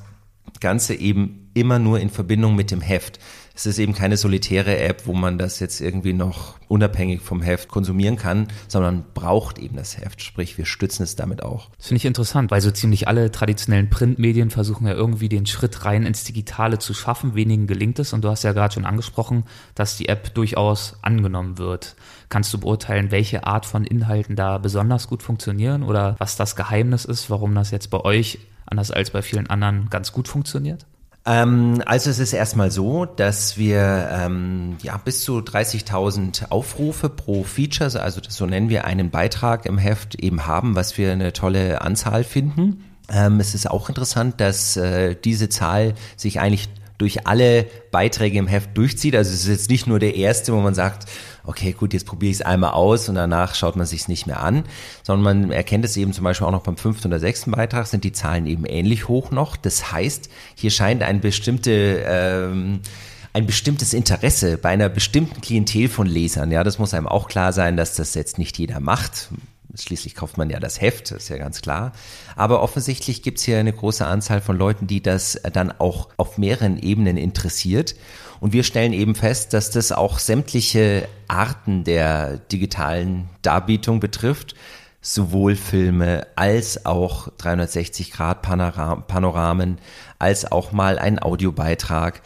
[0.61, 3.21] Ganze eben immer nur in Verbindung mit dem Heft.
[3.57, 7.69] Es ist eben keine solitäre App, wo man das jetzt irgendwie noch unabhängig vom Heft
[7.69, 10.21] konsumieren kann, sondern braucht eben das Heft.
[10.21, 11.71] Sprich, wir stützen es damit auch.
[11.79, 15.87] Das finde ich interessant, weil so ziemlich alle traditionellen Printmedien versuchen ja irgendwie den Schritt
[15.87, 17.35] rein ins Digitale zu schaffen.
[17.35, 18.13] Wenigen gelingt es.
[18.13, 21.97] Und du hast ja gerade schon angesprochen, dass die App durchaus angenommen wird.
[22.29, 27.07] Kannst du beurteilen, welche Art von Inhalten da besonders gut funktionieren oder was das Geheimnis
[27.07, 30.85] ist, warum das jetzt bei euch anders als bei vielen anderen ganz gut funktioniert?
[31.27, 37.43] Ähm, also es ist erstmal so, dass wir ähm, ja bis zu 30.000 Aufrufe pro
[37.43, 41.33] Feature, also das, so nennen wir einen Beitrag im Heft eben haben, was wir eine
[41.33, 42.85] tolle Anzahl finden.
[43.09, 48.47] Ähm, es ist auch interessant, dass äh, diese Zahl sich eigentlich durch alle Beiträge im
[48.47, 49.15] Heft durchzieht.
[49.15, 51.09] Also es ist jetzt nicht nur der erste, wo man sagt,
[51.45, 54.27] okay, gut, jetzt probiere ich es einmal aus und danach schaut man sich es nicht
[54.27, 54.65] mehr an,
[55.03, 58.05] sondern man erkennt es eben zum Beispiel auch noch beim fünften oder sechsten Beitrag sind
[58.05, 59.57] die Zahlen eben ähnlich hoch noch.
[59.57, 62.81] Das heißt, hier scheint ein bestimmte ähm,
[63.33, 66.51] ein bestimmtes Interesse bei einer bestimmten Klientel von Lesern.
[66.51, 69.29] Ja, das muss einem auch klar sein, dass das jetzt nicht jeder macht.
[69.79, 71.93] Schließlich kauft man ja das Heft, ist ja ganz klar.
[72.35, 76.39] Aber offensichtlich gibt es hier eine große Anzahl von Leuten, die das dann auch auf
[76.39, 77.95] mehreren Ebenen interessiert.
[78.41, 84.55] Und wir stellen eben fest, dass das auch sämtliche Arten der digitalen Darbietung betrifft,
[85.01, 89.79] sowohl Filme als auch 360 Grad Panoramen,
[90.19, 92.23] als auch mal ein Audiobeitrag.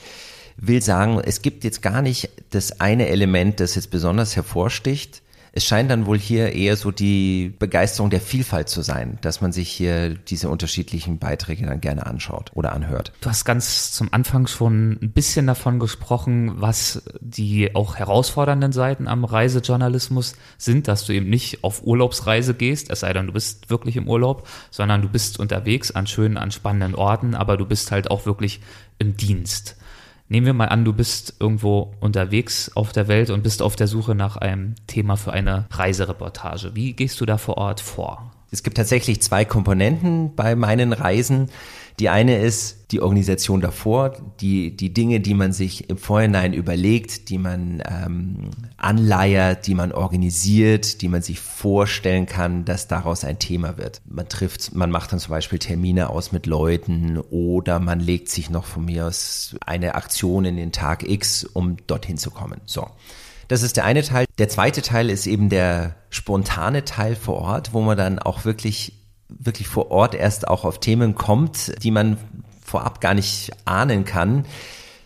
[0.56, 5.22] will sagen, es gibt jetzt gar nicht das eine Element, das jetzt besonders hervorsticht.
[5.52, 9.52] Es scheint dann wohl hier eher so die Begeisterung der Vielfalt zu sein, dass man
[9.52, 13.12] sich hier diese unterschiedlichen Beiträge dann gerne anschaut oder anhört.
[13.20, 19.08] Du hast ganz zum Anfang schon ein bisschen davon gesprochen, was die auch herausfordernden Seiten
[19.08, 23.70] am Reisejournalismus sind, dass du eben nicht auf Urlaubsreise gehst, es sei denn, du bist
[23.70, 27.90] wirklich im Urlaub, sondern du bist unterwegs an schönen, an spannenden Orten, aber du bist
[27.90, 28.60] halt auch wirklich
[28.98, 29.76] im Dienst.
[30.32, 33.88] Nehmen wir mal an, du bist irgendwo unterwegs auf der Welt und bist auf der
[33.88, 36.76] Suche nach einem Thema für eine Reisereportage.
[36.76, 38.30] Wie gehst du da vor Ort vor?
[38.50, 41.50] Es gibt tatsächlich zwei Komponenten bei meinen Reisen.
[42.00, 47.28] Die eine ist die Organisation davor, die, die Dinge, die man sich im Vorhinein überlegt,
[47.28, 53.38] die man ähm, anleiert, die man organisiert, die man sich vorstellen kann, dass daraus ein
[53.38, 54.00] Thema wird.
[54.08, 58.50] Man trifft, man macht dann zum Beispiel Termine aus mit Leuten oder man legt sich
[58.50, 62.60] noch von mir aus eine Aktion in den Tag X, um dorthin zu kommen.
[62.64, 62.88] So.
[63.50, 64.26] Das ist der eine Teil.
[64.38, 68.92] Der zweite Teil ist eben der spontane Teil vor Ort, wo man dann auch wirklich
[69.28, 72.16] wirklich vor Ort erst auch auf Themen kommt, die man
[72.64, 74.44] vorab gar nicht ahnen kann.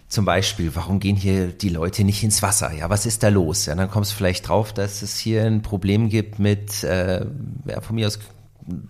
[0.09, 2.71] Zum Beispiel, warum gehen hier die Leute nicht ins Wasser?
[2.75, 3.65] Ja, was ist da los?
[3.65, 7.25] Ja, dann kommst du vielleicht drauf, dass es hier ein Problem gibt mit, äh,
[7.67, 8.19] ja, von mir aus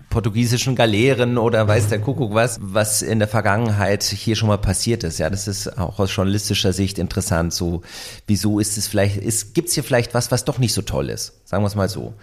[0.09, 5.03] portugiesischen Galeeren oder weiß der Kuckuck was, was in der Vergangenheit hier schon mal passiert
[5.03, 5.19] ist.
[5.19, 7.53] Ja, das ist auch aus journalistischer Sicht interessant.
[7.53, 7.83] So,
[8.27, 11.33] wieso ist es vielleicht, ist, gibt's hier vielleicht was, was doch nicht so toll ist?
[11.45, 12.15] Sagen wir es mal so.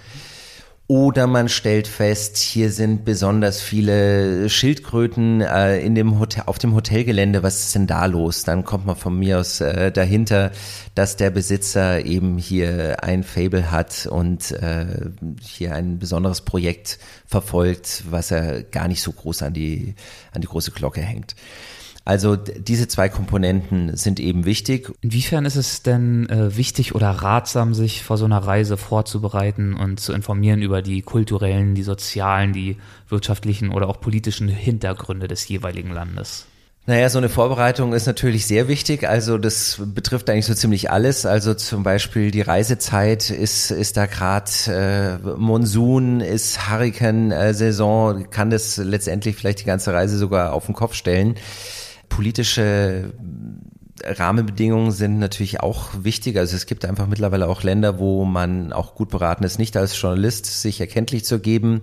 [0.92, 6.76] Oder man stellt fest, hier sind besonders viele Schildkröten äh, in dem Hotel, auf dem
[6.76, 7.44] Hotelgelände.
[7.44, 8.44] Was ist denn da los?
[8.44, 10.52] Dann kommt man von mir aus äh, dahinter,
[10.94, 14.86] dass der Besitzer eben hier ein Fable hat und äh,
[15.40, 19.96] hier ein besonderes Projekt verfolgt, was er gar nicht so groß an die,
[20.34, 21.38] an die große Glocke hängt.
[22.04, 24.92] Also diese zwei Komponenten sind eben wichtig.
[25.02, 30.00] Inwiefern ist es denn äh, wichtig oder ratsam, sich vor so einer Reise vorzubereiten und
[30.00, 35.92] zu informieren über die kulturellen, die sozialen, die wirtschaftlichen oder auch politischen Hintergründe des jeweiligen
[35.92, 36.48] Landes?
[36.88, 39.08] Naja, so eine Vorbereitung ist natürlich sehr wichtig.
[39.08, 41.28] Also das betrifft eigentlich so ziemlich alles.
[41.28, 48.78] Also zum Beispiel die Reisezeit ist, ist da gerade äh, Monsun, ist Hurrikan-Saison, kann das
[48.78, 51.36] letztendlich vielleicht die ganze Reise sogar auf den Kopf stellen
[52.12, 53.14] politische
[54.04, 56.38] Rahmenbedingungen sind natürlich auch wichtig.
[56.38, 60.00] Also es gibt einfach mittlerweile auch Länder, wo man auch gut beraten ist, nicht als
[60.00, 61.82] Journalist sich erkenntlich zu geben.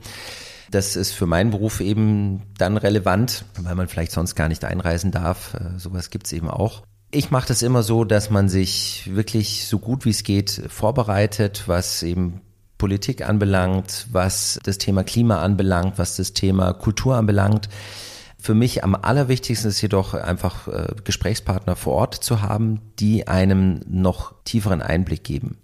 [0.71, 5.11] Das ist für meinen Beruf eben dann relevant, weil man vielleicht sonst gar nicht einreisen
[5.11, 5.55] darf.
[5.55, 6.83] Äh, sowas gibt's eben auch.
[7.11, 11.65] Ich mache das immer so, dass man sich wirklich so gut wie es geht vorbereitet,
[11.67, 12.43] was eben
[12.77, 17.71] Politik anbelangt, was das Thema Klima anbelangt, was das Thema Kultur anbelangt.
[18.41, 23.81] Für mich am allerwichtigsten ist jedoch einfach äh, Gesprächspartner vor Ort zu haben, die einem
[23.89, 25.59] noch tieferen Einblick geben.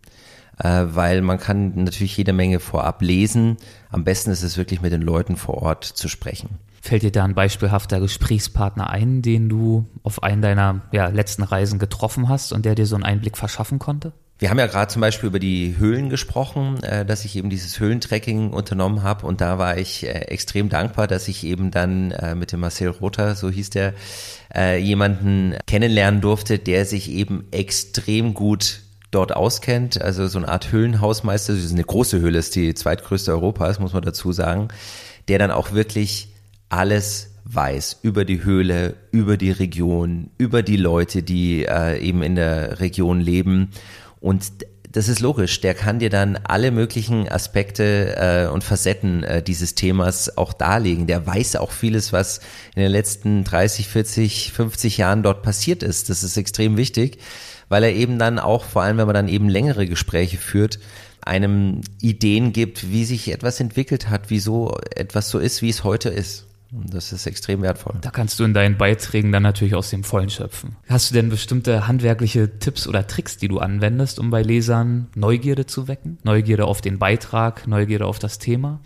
[0.59, 3.57] Äh, weil man kann natürlich jede Menge vorab lesen.
[3.91, 6.59] Am besten ist es wirklich mit den Leuten vor Ort zu sprechen.
[6.81, 11.79] Fällt dir da ein beispielhafter Gesprächspartner ein, den du auf einen deiner ja, letzten Reisen
[11.79, 14.13] getroffen hast und der dir so einen Einblick verschaffen konnte?
[14.37, 17.79] Wir haben ja gerade zum Beispiel über die Höhlen gesprochen, äh, dass ich eben dieses
[17.79, 22.35] Höhlentracking unternommen habe und da war ich äh, extrem dankbar, dass ich eben dann äh,
[22.35, 23.95] mit dem Marcel Rother, so hieß der,
[24.79, 31.55] jemanden kennenlernen durfte, der sich eben extrem gut dort auskennt, also so eine Art Höhlenhausmeister,
[31.55, 34.69] das ist eine große Höhle, ist die zweitgrößte Europas, muss man dazu sagen,
[35.27, 36.29] der dann auch wirklich
[36.69, 42.37] alles weiß über die Höhle, über die Region, über die Leute, die äh, eben in
[42.37, 43.71] der Region leben
[44.25, 44.47] und
[44.91, 49.75] das ist logisch, der kann dir dann alle möglichen Aspekte äh, und Facetten äh, dieses
[49.75, 51.07] Themas auch darlegen.
[51.07, 52.41] Der weiß auch vieles, was
[52.75, 56.09] in den letzten 30, 40, 50 Jahren dort passiert ist.
[56.09, 57.19] Das ist extrem wichtig,
[57.69, 60.79] weil er eben dann auch, vor allem wenn man dann eben längere Gespräche führt,
[61.21, 66.09] einem Ideen gibt, wie sich etwas entwickelt hat, wieso etwas so ist, wie es heute
[66.09, 66.47] ist.
[66.75, 67.95] Das ist extrem wertvoll.
[68.01, 70.77] Da kannst du in deinen Beiträgen dann natürlich aus dem Vollen schöpfen.
[70.89, 75.67] Hast du denn bestimmte handwerkliche Tipps oder Tricks, die du anwendest, um bei Lesern Neugierde
[75.67, 76.19] zu wecken?
[76.25, 78.81] Neugierde auf den Beitrag, Neugierde auf das Thema?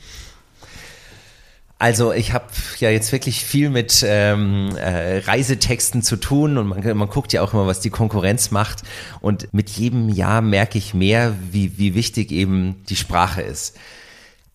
[1.81, 2.47] Also ich habe
[2.81, 7.41] ja jetzt wirklich viel mit ähm, äh, Reisetexten zu tun und man, man guckt ja
[7.41, 8.83] auch immer, was die Konkurrenz macht.
[9.21, 13.77] Und mit jedem Jahr merke ich mehr, wie, wie wichtig eben die Sprache ist.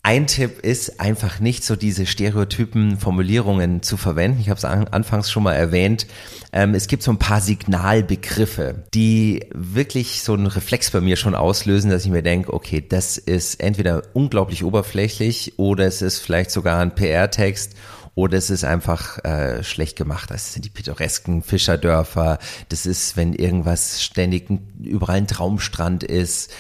[0.06, 4.42] Ein Tipp ist einfach nicht so diese stereotypen Formulierungen zu verwenden.
[4.42, 6.08] Ich habe es an, anfangs schon mal erwähnt.
[6.52, 11.36] Ähm, es gibt so ein paar Signalbegriffe, die wirklich so einen Reflex bei mir schon
[11.36, 16.52] auslösen, dass ich mir denke, okay, das ist entweder unglaublich oberflächlich oder es ist vielleicht
[16.52, 17.78] sogar ein PR-Text
[18.14, 20.32] oder es ist einfach äh, schlecht gemacht.
[20.32, 22.40] Das sind die pittoresken Fischerdörfer.
[22.68, 24.50] Das ist, wenn irgendwas ständig
[24.84, 26.52] überall ein Traumstrand ist.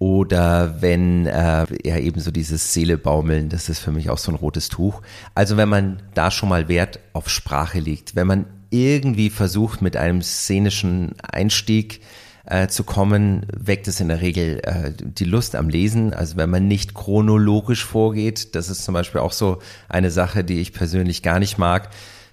[0.00, 4.34] Oder wenn äh, ja eben so dieses Seelebaumeln, das ist für mich auch so ein
[4.34, 5.02] rotes Tuch.
[5.34, 9.98] Also wenn man da schon mal Wert auf Sprache legt, wenn man irgendwie versucht mit
[9.98, 12.00] einem szenischen Einstieg
[12.46, 16.14] äh, zu kommen, weckt es in der Regel äh, die Lust am Lesen.
[16.14, 19.58] Also wenn man nicht chronologisch vorgeht, das ist zum Beispiel auch so
[19.90, 21.90] eine Sache, die ich persönlich gar nicht mag.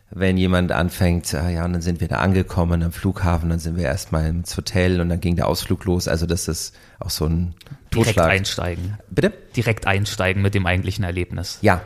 [0.09, 3.75] Wenn jemand anfängt, äh, ja, und dann sind wir da angekommen am Flughafen, dann sind
[3.75, 6.07] wir erstmal ins Hotel und dann ging der Ausflug los.
[6.07, 7.55] Also das ist auch so ein
[7.91, 8.15] Totschlag.
[8.15, 8.97] Direkt einsteigen.
[9.09, 9.33] Bitte?
[9.55, 11.59] Direkt einsteigen mit dem eigentlichen Erlebnis.
[11.61, 11.81] Ja,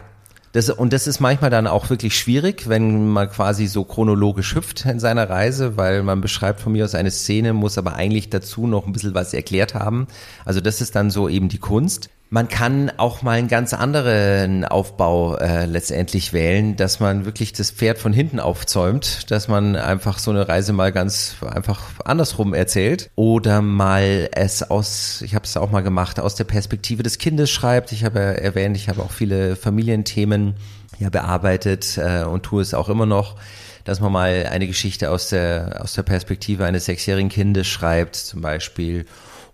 [0.51, 4.85] das, und das ist manchmal dann auch wirklich schwierig, wenn man quasi so chronologisch hüpft
[4.85, 8.67] in seiner Reise, weil man beschreibt von mir aus eine Szene, muss aber eigentlich dazu
[8.67, 10.07] noch ein bisschen was erklärt haben.
[10.43, 12.09] Also das ist dann so eben die Kunst.
[12.33, 17.71] Man kann auch mal einen ganz anderen Aufbau äh, letztendlich wählen, dass man wirklich das
[17.71, 23.09] Pferd von hinten aufzäumt, dass man einfach so eine Reise mal ganz einfach andersrum erzählt
[23.15, 27.51] oder mal es aus, ich habe es auch mal gemacht, aus der Perspektive des Kindes
[27.51, 27.91] schreibt.
[27.91, 30.55] Ich habe ja erwähnt, ich habe auch viele Familienthemen
[30.99, 33.35] ja bearbeitet äh, und tue es auch immer noch
[33.83, 38.39] dass man mal eine Geschichte aus der, aus der Perspektive eines sechsjährigen Kindes schreibt, zum
[38.39, 39.07] Beispiel,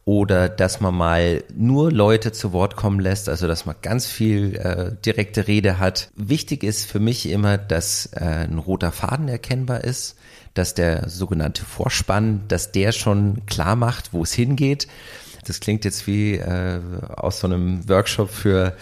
[0.07, 4.55] oder dass man mal nur Leute zu Wort kommen lässt, also dass man ganz viel
[4.55, 6.11] äh, direkte Rede hat.
[6.15, 10.15] Wichtig ist für mich immer, dass äh, ein roter Faden erkennbar ist,
[10.53, 14.87] dass der sogenannte Vorspann, dass der schon klar macht, wo es hingeht.
[15.45, 16.79] Das klingt jetzt wie äh,
[17.17, 18.77] aus so einem Workshop für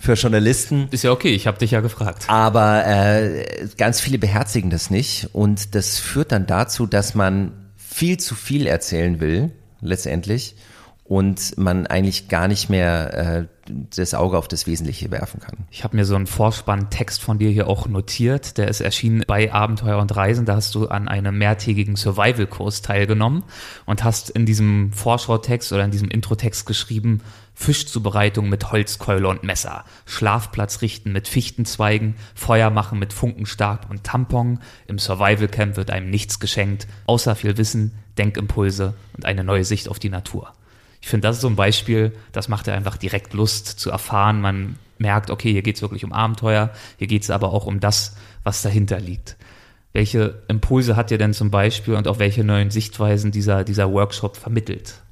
[0.00, 0.88] für Journalisten.
[0.90, 2.24] Ist ja okay, ich habe dich ja gefragt.
[2.26, 8.18] Aber äh, ganz viele beherzigen das nicht und das führt dann dazu, dass man viel
[8.18, 9.52] zu viel erzählen will
[9.84, 10.56] letztendlich
[11.04, 15.66] und man eigentlich gar nicht mehr äh, das Auge auf das Wesentliche werfen kann.
[15.70, 18.56] Ich habe mir so einen Vorspann-Text von dir hier auch notiert.
[18.56, 20.46] Der ist erschienen bei Abenteuer und Reisen.
[20.46, 23.44] Da hast du an einem mehrtägigen Survival-Kurs teilgenommen
[23.84, 27.20] und hast in diesem Vorschau-Text oder in diesem Intro-Text geschrieben,
[27.54, 34.60] Fischzubereitung mit Holzkeule und Messer, Schlafplatz richten mit Fichtenzweigen, Feuer machen mit Funkenstab und Tampon.
[34.86, 39.88] Im Survival Camp wird einem nichts geschenkt, außer viel Wissen, Denkimpulse und eine neue Sicht
[39.88, 40.52] auf die Natur.
[41.00, 44.40] Ich finde, das ist so ein Beispiel, das macht ja einfach direkt Lust zu erfahren.
[44.40, 47.78] Man merkt, okay, hier geht es wirklich um Abenteuer, hier geht es aber auch um
[47.78, 49.36] das, was dahinter liegt.
[49.92, 54.36] Welche Impulse hat dir denn zum Beispiel und auch welche neuen Sichtweisen dieser, dieser Workshop
[54.36, 55.03] vermittelt?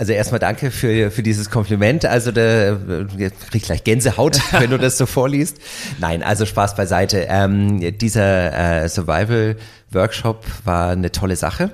[0.00, 2.06] Also erstmal danke für, für dieses Kompliment.
[2.06, 2.74] Also da
[3.18, 5.58] krieg ich gleich Gänsehaut, wenn du das so vorliest.
[5.98, 7.26] Nein, also Spaß beiseite.
[7.28, 9.56] Ähm, dieser äh, Survival
[9.90, 11.72] Workshop war eine tolle Sache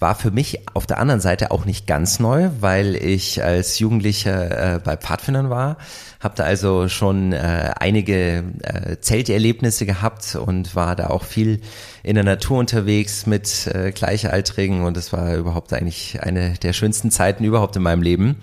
[0.00, 4.76] war für mich auf der anderen Seite auch nicht ganz neu, weil ich als Jugendlicher
[4.76, 5.76] äh, bei Pfadfindern war,
[6.20, 11.60] habe da also schon äh, einige äh, Zelterlebnisse gehabt und war da auch viel
[12.02, 17.10] in der Natur unterwegs mit äh, Gleichaltrigen und das war überhaupt eigentlich eine der schönsten
[17.10, 18.36] Zeiten überhaupt in meinem Leben.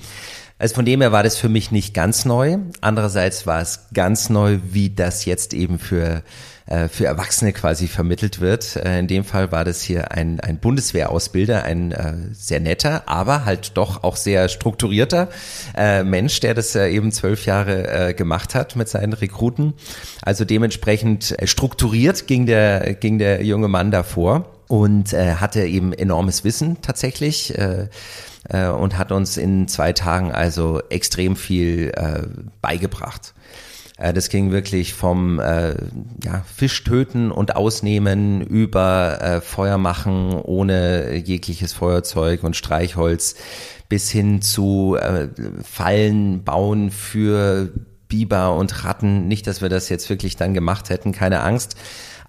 [0.60, 2.58] Also von dem her war das für mich nicht ganz neu.
[2.82, 6.24] Andererseits war es ganz neu, wie das jetzt eben für
[6.67, 8.76] äh, für Erwachsene quasi vermittelt wird.
[8.76, 13.46] Äh, in dem Fall war das hier ein, ein Bundeswehrausbilder, ein äh, sehr netter, aber
[13.46, 15.30] halt doch auch sehr strukturierter
[15.78, 19.76] äh, Mensch, der das äh, eben zwölf Jahre äh, gemacht hat mit seinen Rekruten.
[20.22, 26.82] Also dementsprechend strukturiert ging der, ging der junge Mann davor und hatte eben enormes Wissen
[26.82, 27.54] tatsächlich
[28.50, 32.24] äh, und hat uns in zwei Tagen also extrem viel äh,
[32.62, 33.34] beigebracht.
[33.98, 35.76] Äh, das ging wirklich vom äh,
[36.24, 43.36] ja, Fisch töten und ausnehmen über äh, Feuer machen ohne jegliches Feuerzeug und Streichholz
[43.90, 45.30] bis hin zu äh,
[45.64, 47.70] Fallen bauen für
[48.08, 49.28] Biber und Ratten.
[49.28, 51.78] Nicht, dass wir das jetzt wirklich dann gemacht hätten, keine Angst.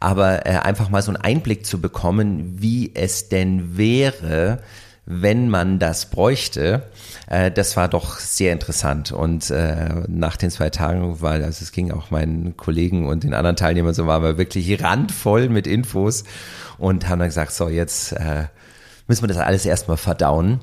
[0.01, 4.63] Aber äh, einfach mal so einen Einblick zu bekommen, wie es denn wäre,
[5.11, 6.83] wenn man das bräuchte,
[7.29, 9.11] äh, das war doch sehr interessant.
[9.11, 13.33] Und äh, nach den zwei Tagen war, also es ging auch meinen Kollegen und den
[13.33, 16.25] anderen Teilnehmern so, waren wir wirklich randvoll mit Infos
[16.77, 18.49] und haben dann gesagt, so jetzt äh,
[19.07, 20.61] müssen wir das alles erstmal verdauen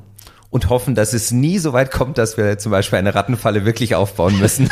[0.51, 3.95] und hoffen, dass es nie so weit kommt, dass wir zum Beispiel eine Rattenfalle wirklich
[3.95, 4.69] aufbauen müssen.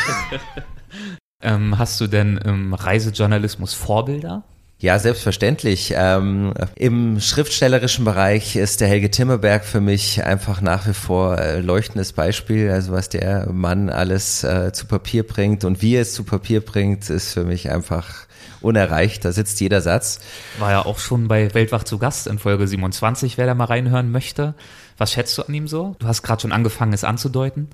[1.41, 4.43] ähm, hast du denn im Reisejournalismus Vorbilder?
[4.83, 5.93] Ja, selbstverständlich.
[5.95, 11.61] Ähm, Im schriftstellerischen Bereich ist der Helge Timmerberg für mich einfach nach wie vor äh,
[11.61, 12.69] leuchtendes Beispiel.
[12.69, 16.59] Also was der Mann alles äh, zu Papier bringt und wie er es zu Papier
[16.59, 18.27] bringt, ist für mich einfach
[18.59, 19.23] unerreicht.
[19.23, 20.19] Da sitzt jeder Satz.
[20.59, 24.11] War ja auch schon bei Weltwach zu Gast in Folge 27, wer da mal reinhören
[24.11, 24.53] möchte.
[24.97, 25.95] Was schätzt du an ihm so?
[25.99, 27.69] Du hast gerade schon angefangen, es anzudeuten.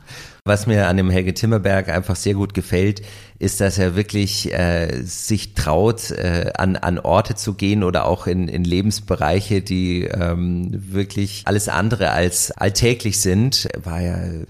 [0.45, 3.01] Was mir an dem Helge Timmerberg einfach sehr gut gefällt,
[3.39, 8.27] ist, dass er wirklich äh, sich traut, äh, an, an Orte zu gehen oder auch
[8.27, 13.65] in, in Lebensbereiche, die ähm, wirklich alles andere als alltäglich sind.
[13.73, 14.45] Er war ja äh,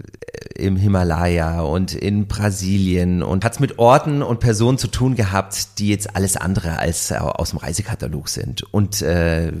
[0.54, 5.78] im Himalaya und in Brasilien und hat es mit Orten und Personen zu tun gehabt,
[5.78, 8.62] die jetzt alles andere als äh, aus dem Reisekatalog sind.
[8.72, 9.52] Und äh,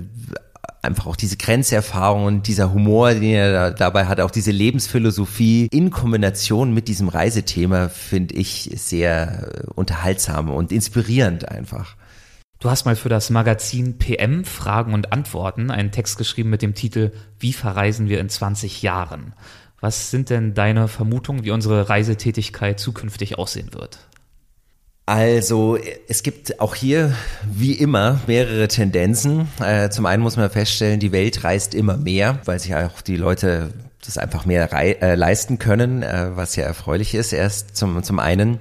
[0.82, 5.68] einfach auch diese Grenzerfahrung und dieser Humor, den er da, dabei hat, auch diese Lebensphilosophie
[5.70, 11.96] in Kombination mit diesem Reisethema finde ich sehr äh, unterhaltsam und inspirierend einfach.
[12.60, 16.74] Du hast mal für das Magazin PM Fragen und Antworten einen Text geschrieben mit dem
[16.74, 19.34] Titel Wie verreisen wir in 20 Jahren?
[19.80, 24.00] Was sind denn deine Vermutungen, wie unsere Reisetätigkeit zukünftig aussehen wird?
[25.10, 27.12] Also es gibt auch hier
[27.44, 29.48] wie immer mehrere Tendenzen.
[29.60, 33.16] Äh, zum einen muss man feststellen, die Welt reist immer mehr, weil sich auch die
[33.16, 33.72] Leute
[34.06, 37.32] das einfach mehr äh, leisten können, äh, was ja erfreulich ist.
[37.32, 38.58] Erst zum, zum einen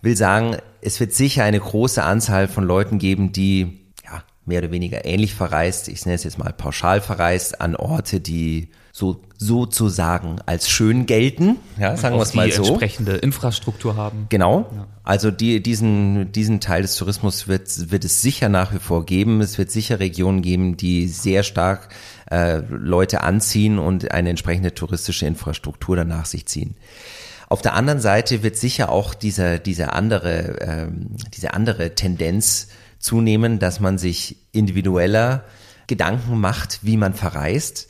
[0.00, 4.70] will sagen, es wird sicher eine große Anzahl von Leuten geben, die ja, mehr oder
[4.70, 10.36] weniger ähnlich verreist, ich nenne es jetzt mal pauschal verreist, an Orte, die so sozusagen
[10.46, 12.62] als schön gelten, ja, sagen wir es mal so.
[12.62, 14.26] Die entsprechende Infrastruktur haben.
[14.28, 14.70] Genau.
[14.72, 14.86] Ja.
[15.02, 19.40] Also die, diesen, diesen Teil des Tourismus wird, wird es sicher nach wie vor geben.
[19.40, 21.88] Es wird sicher Regionen geben, die sehr stark
[22.30, 26.76] äh, Leute anziehen und eine entsprechende touristische Infrastruktur danach sich ziehen.
[27.48, 32.68] Auf der anderen Seite wird sicher auch dieser, diese andere, ähm, diese andere Tendenz
[33.00, 35.42] zunehmen, dass man sich individueller
[35.88, 37.88] Gedanken macht, wie man verreist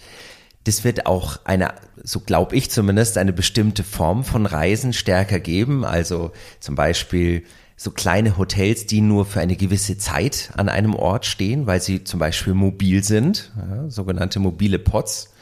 [0.64, 5.84] das wird auch eine, so glaube ich zumindest, eine bestimmte Form von Reisen stärker geben.
[5.84, 7.44] Also zum Beispiel
[7.76, 12.04] so kleine Hotels, die nur für eine gewisse Zeit an einem Ort stehen, weil sie
[12.04, 15.34] zum Beispiel mobil sind, ja, sogenannte mobile Pots.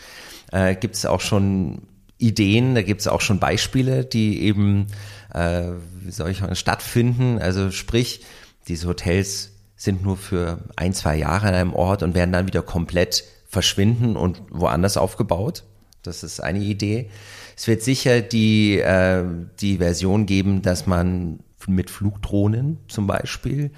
[0.50, 1.82] Äh, gibt es auch schon
[2.18, 4.86] Ideen, da gibt es auch schon Beispiele, die eben,
[5.32, 7.38] äh, wie soll ich sagen, stattfinden.
[7.38, 8.24] Also sprich,
[8.68, 12.62] diese Hotels sind nur für ein, zwei Jahre an einem Ort und werden dann wieder
[12.62, 15.64] komplett verschwinden und woanders aufgebaut.
[16.02, 17.10] Das ist eine Idee.
[17.54, 19.24] Es wird sicher die, äh,
[19.60, 23.70] die Version geben, dass man mit Flugdrohnen zum Beispiel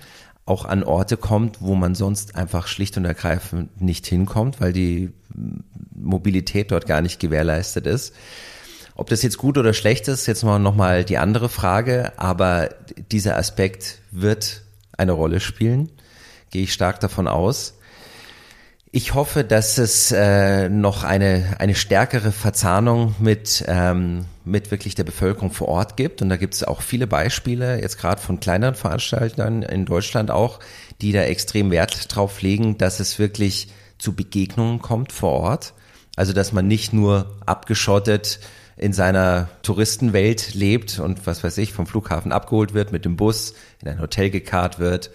[0.46, 5.10] auch an Orte kommt, wo man sonst einfach schlicht und ergreifend nicht hinkommt, weil die
[5.94, 8.14] Mobilität dort gar nicht gewährleistet ist.
[8.94, 12.68] Ob das jetzt gut oder schlecht ist, jetzt mal nochmal die andere Frage, aber
[13.10, 14.62] dieser Aspekt wird
[14.96, 15.90] eine Rolle spielen,
[16.50, 17.74] gehe ich stark davon aus.
[18.96, 25.02] Ich hoffe, dass es äh, noch eine, eine stärkere Verzahnung mit, ähm, mit wirklich der
[25.02, 26.22] Bevölkerung vor Ort gibt.
[26.22, 30.60] Und da gibt es auch viele Beispiele, jetzt gerade von kleineren Veranstaltern in Deutschland auch,
[31.00, 33.66] die da extrem Wert drauf legen, dass es wirklich
[33.98, 35.74] zu Begegnungen kommt vor Ort.
[36.14, 38.38] Also dass man nicht nur abgeschottet
[38.76, 43.54] in seiner Touristenwelt lebt und was weiß ich, vom Flughafen abgeholt wird, mit dem Bus
[43.82, 45.10] in ein Hotel gekarrt wird,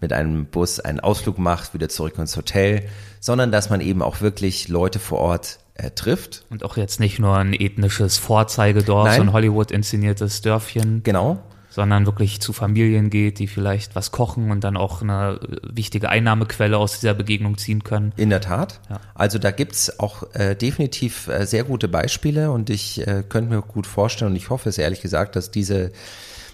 [0.00, 2.86] mit einem Bus einen Ausflug macht, wieder zurück ins Hotel,
[3.20, 6.44] sondern dass man eben auch wirklich Leute vor Ort äh, trifft.
[6.50, 9.16] Und auch jetzt nicht nur ein ethnisches Vorzeigedorf, Nein.
[9.16, 11.02] so ein Hollywood inszeniertes Dörfchen.
[11.02, 11.42] Genau.
[11.70, 16.78] Sondern wirklich zu Familien geht, die vielleicht was kochen und dann auch eine wichtige Einnahmequelle
[16.78, 18.12] aus dieser Begegnung ziehen können.
[18.16, 18.80] In der Tat.
[18.88, 19.00] Ja.
[19.14, 23.62] Also da gibt's auch äh, definitiv äh, sehr gute Beispiele und ich äh, könnte mir
[23.62, 25.90] gut vorstellen und ich hoffe es ehrlich gesagt, dass diese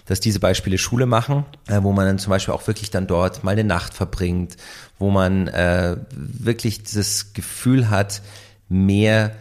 [0.05, 3.43] dass diese Beispiele Schule machen, äh, wo man dann zum Beispiel auch wirklich dann dort
[3.43, 4.57] mal eine Nacht verbringt,
[4.99, 8.21] wo man äh, wirklich das Gefühl hat,
[8.69, 9.35] mehr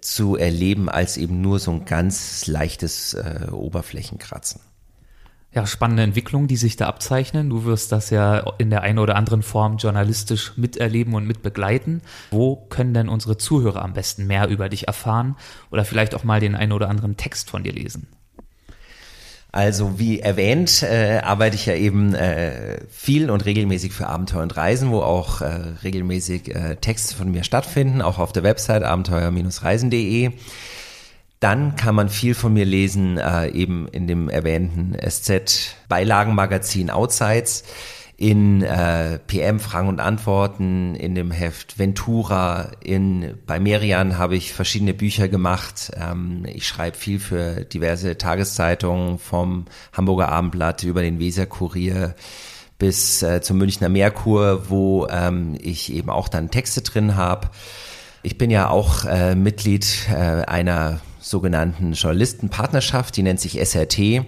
[0.00, 4.60] zu erleben als eben nur so ein ganz leichtes äh, Oberflächenkratzen.
[5.52, 7.48] Ja, spannende Entwicklungen, die sich da abzeichnen.
[7.48, 12.02] Du wirst das ja in der einen oder anderen Form journalistisch miterleben und mitbegleiten.
[12.32, 15.36] Wo können denn unsere Zuhörer am besten mehr über dich erfahren
[15.70, 18.08] oder vielleicht auch mal den einen oder anderen Text von dir lesen?
[19.54, 24.56] Also wie erwähnt, äh, arbeite ich ja eben äh, viel und regelmäßig für Abenteuer und
[24.56, 25.46] Reisen, wo auch äh,
[25.84, 30.32] regelmäßig äh, Texte von mir stattfinden, auch auf der Website abenteuer-reisen.de.
[31.38, 37.62] Dann kann man viel von mir lesen, äh, eben in dem erwähnten SZ-Beilagenmagazin Outsides
[38.16, 44.52] in äh, PM Fragen und Antworten, in dem Heft Ventura, in bei Merian habe ich
[44.52, 45.90] verschiedene Bücher gemacht.
[45.96, 52.14] Ähm, ich schreibe viel für diverse Tageszeitungen vom Hamburger Abendblatt über den Weser Kurier
[52.78, 57.50] bis äh, zum Münchner Merkur, wo ähm, ich eben auch dann Texte drin habe.
[58.22, 64.24] Ich bin ja auch äh, Mitglied äh, einer sogenannten Journalistenpartnerschaft, die nennt sich SRT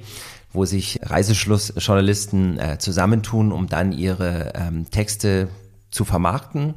[0.53, 5.49] wo sich Reiseschlussjournalisten äh, zusammentun, um dann ihre ähm, Texte
[5.91, 6.75] zu vermarkten.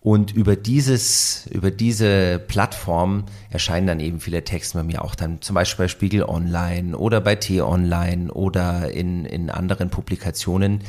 [0.00, 5.42] Und über dieses, über diese Plattform erscheinen dann eben viele Texte bei mir auch dann
[5.42, 10.82] zum Beispiel bei Spiegel Online oder bei T-Online oder in, in anderen Publikationen.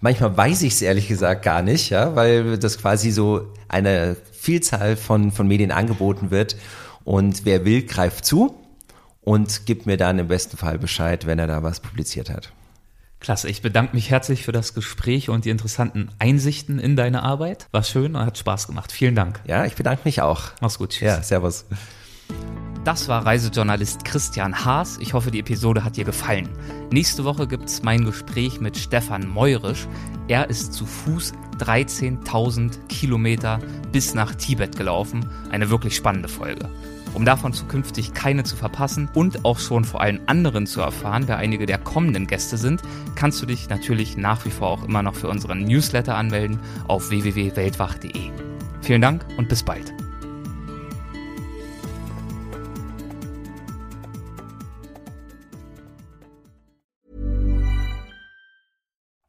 [0.00, 4.96] Manchmal weiß ich es ehrlich gesagt gar nicht, ja, weil das quasi so eine Vielzahl
[4.96, 6.56] von, von Medien angeboten wird.
[7.04, 8.54] Und wer will, greift zu
[9.28, 12.50] und gibt mir dann im besten Fall Bescheid, wenn er da was publiziert hat.
[13.20, 17.66] Klasse, ich bedanke mich herzlich für das Gespräch und die interessanten Einsichten in deine Arbeit.
[17.70, 18.90] War schön und hat Spaß gemacht.
[18.90, 19.40] Vielen Dank.
[19.46, 20.44] Ja, ich bedanke mich auch.
[20.62, 20.92] Mach's gut.
[20.92, 21.08] Tschüss.
[21.08, 21.66] Ja, servus.
[22.84, 24.96] Das war Reisejournalist Christian Haas.
[24.98, 26.48] Ich hoffe, die Episode hat dir gefallen.
[26.90, 29.86] Nächste Woche gibt's mein Gespräch mit Stefan Meurisch.
[30.28, 33.58] Er ist zu Fuß 13.000 Kilometer
[33.92, 35.28] bis nach Tibet gelaufen.
[35.50, 36.70] Eine wirklich spannende Folge.
[37.14, 41.38] Um davon zukünftig keine zu verpassen und auch schon vor allen anderen zu erfahren, wer
[41.38, 42.82] einige der kommenden Gäste sind,
[43.14, 47.10] kannst du dich natürlich nach wie vor auch immer noch für unseren Newsletter anmelden auf
[47.10, 48.30] www.weltwach.de.
[48.82, 49.92] Vielen Dank und bis bald.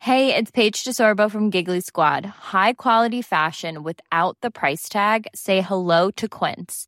[0.09, 2.25] Hey, it's Paige DeSorbo from Giggly Squad.
[2.51, 5.27] High quality fashion without the price tag.
[5.35, 6.87] Say hello to Quince.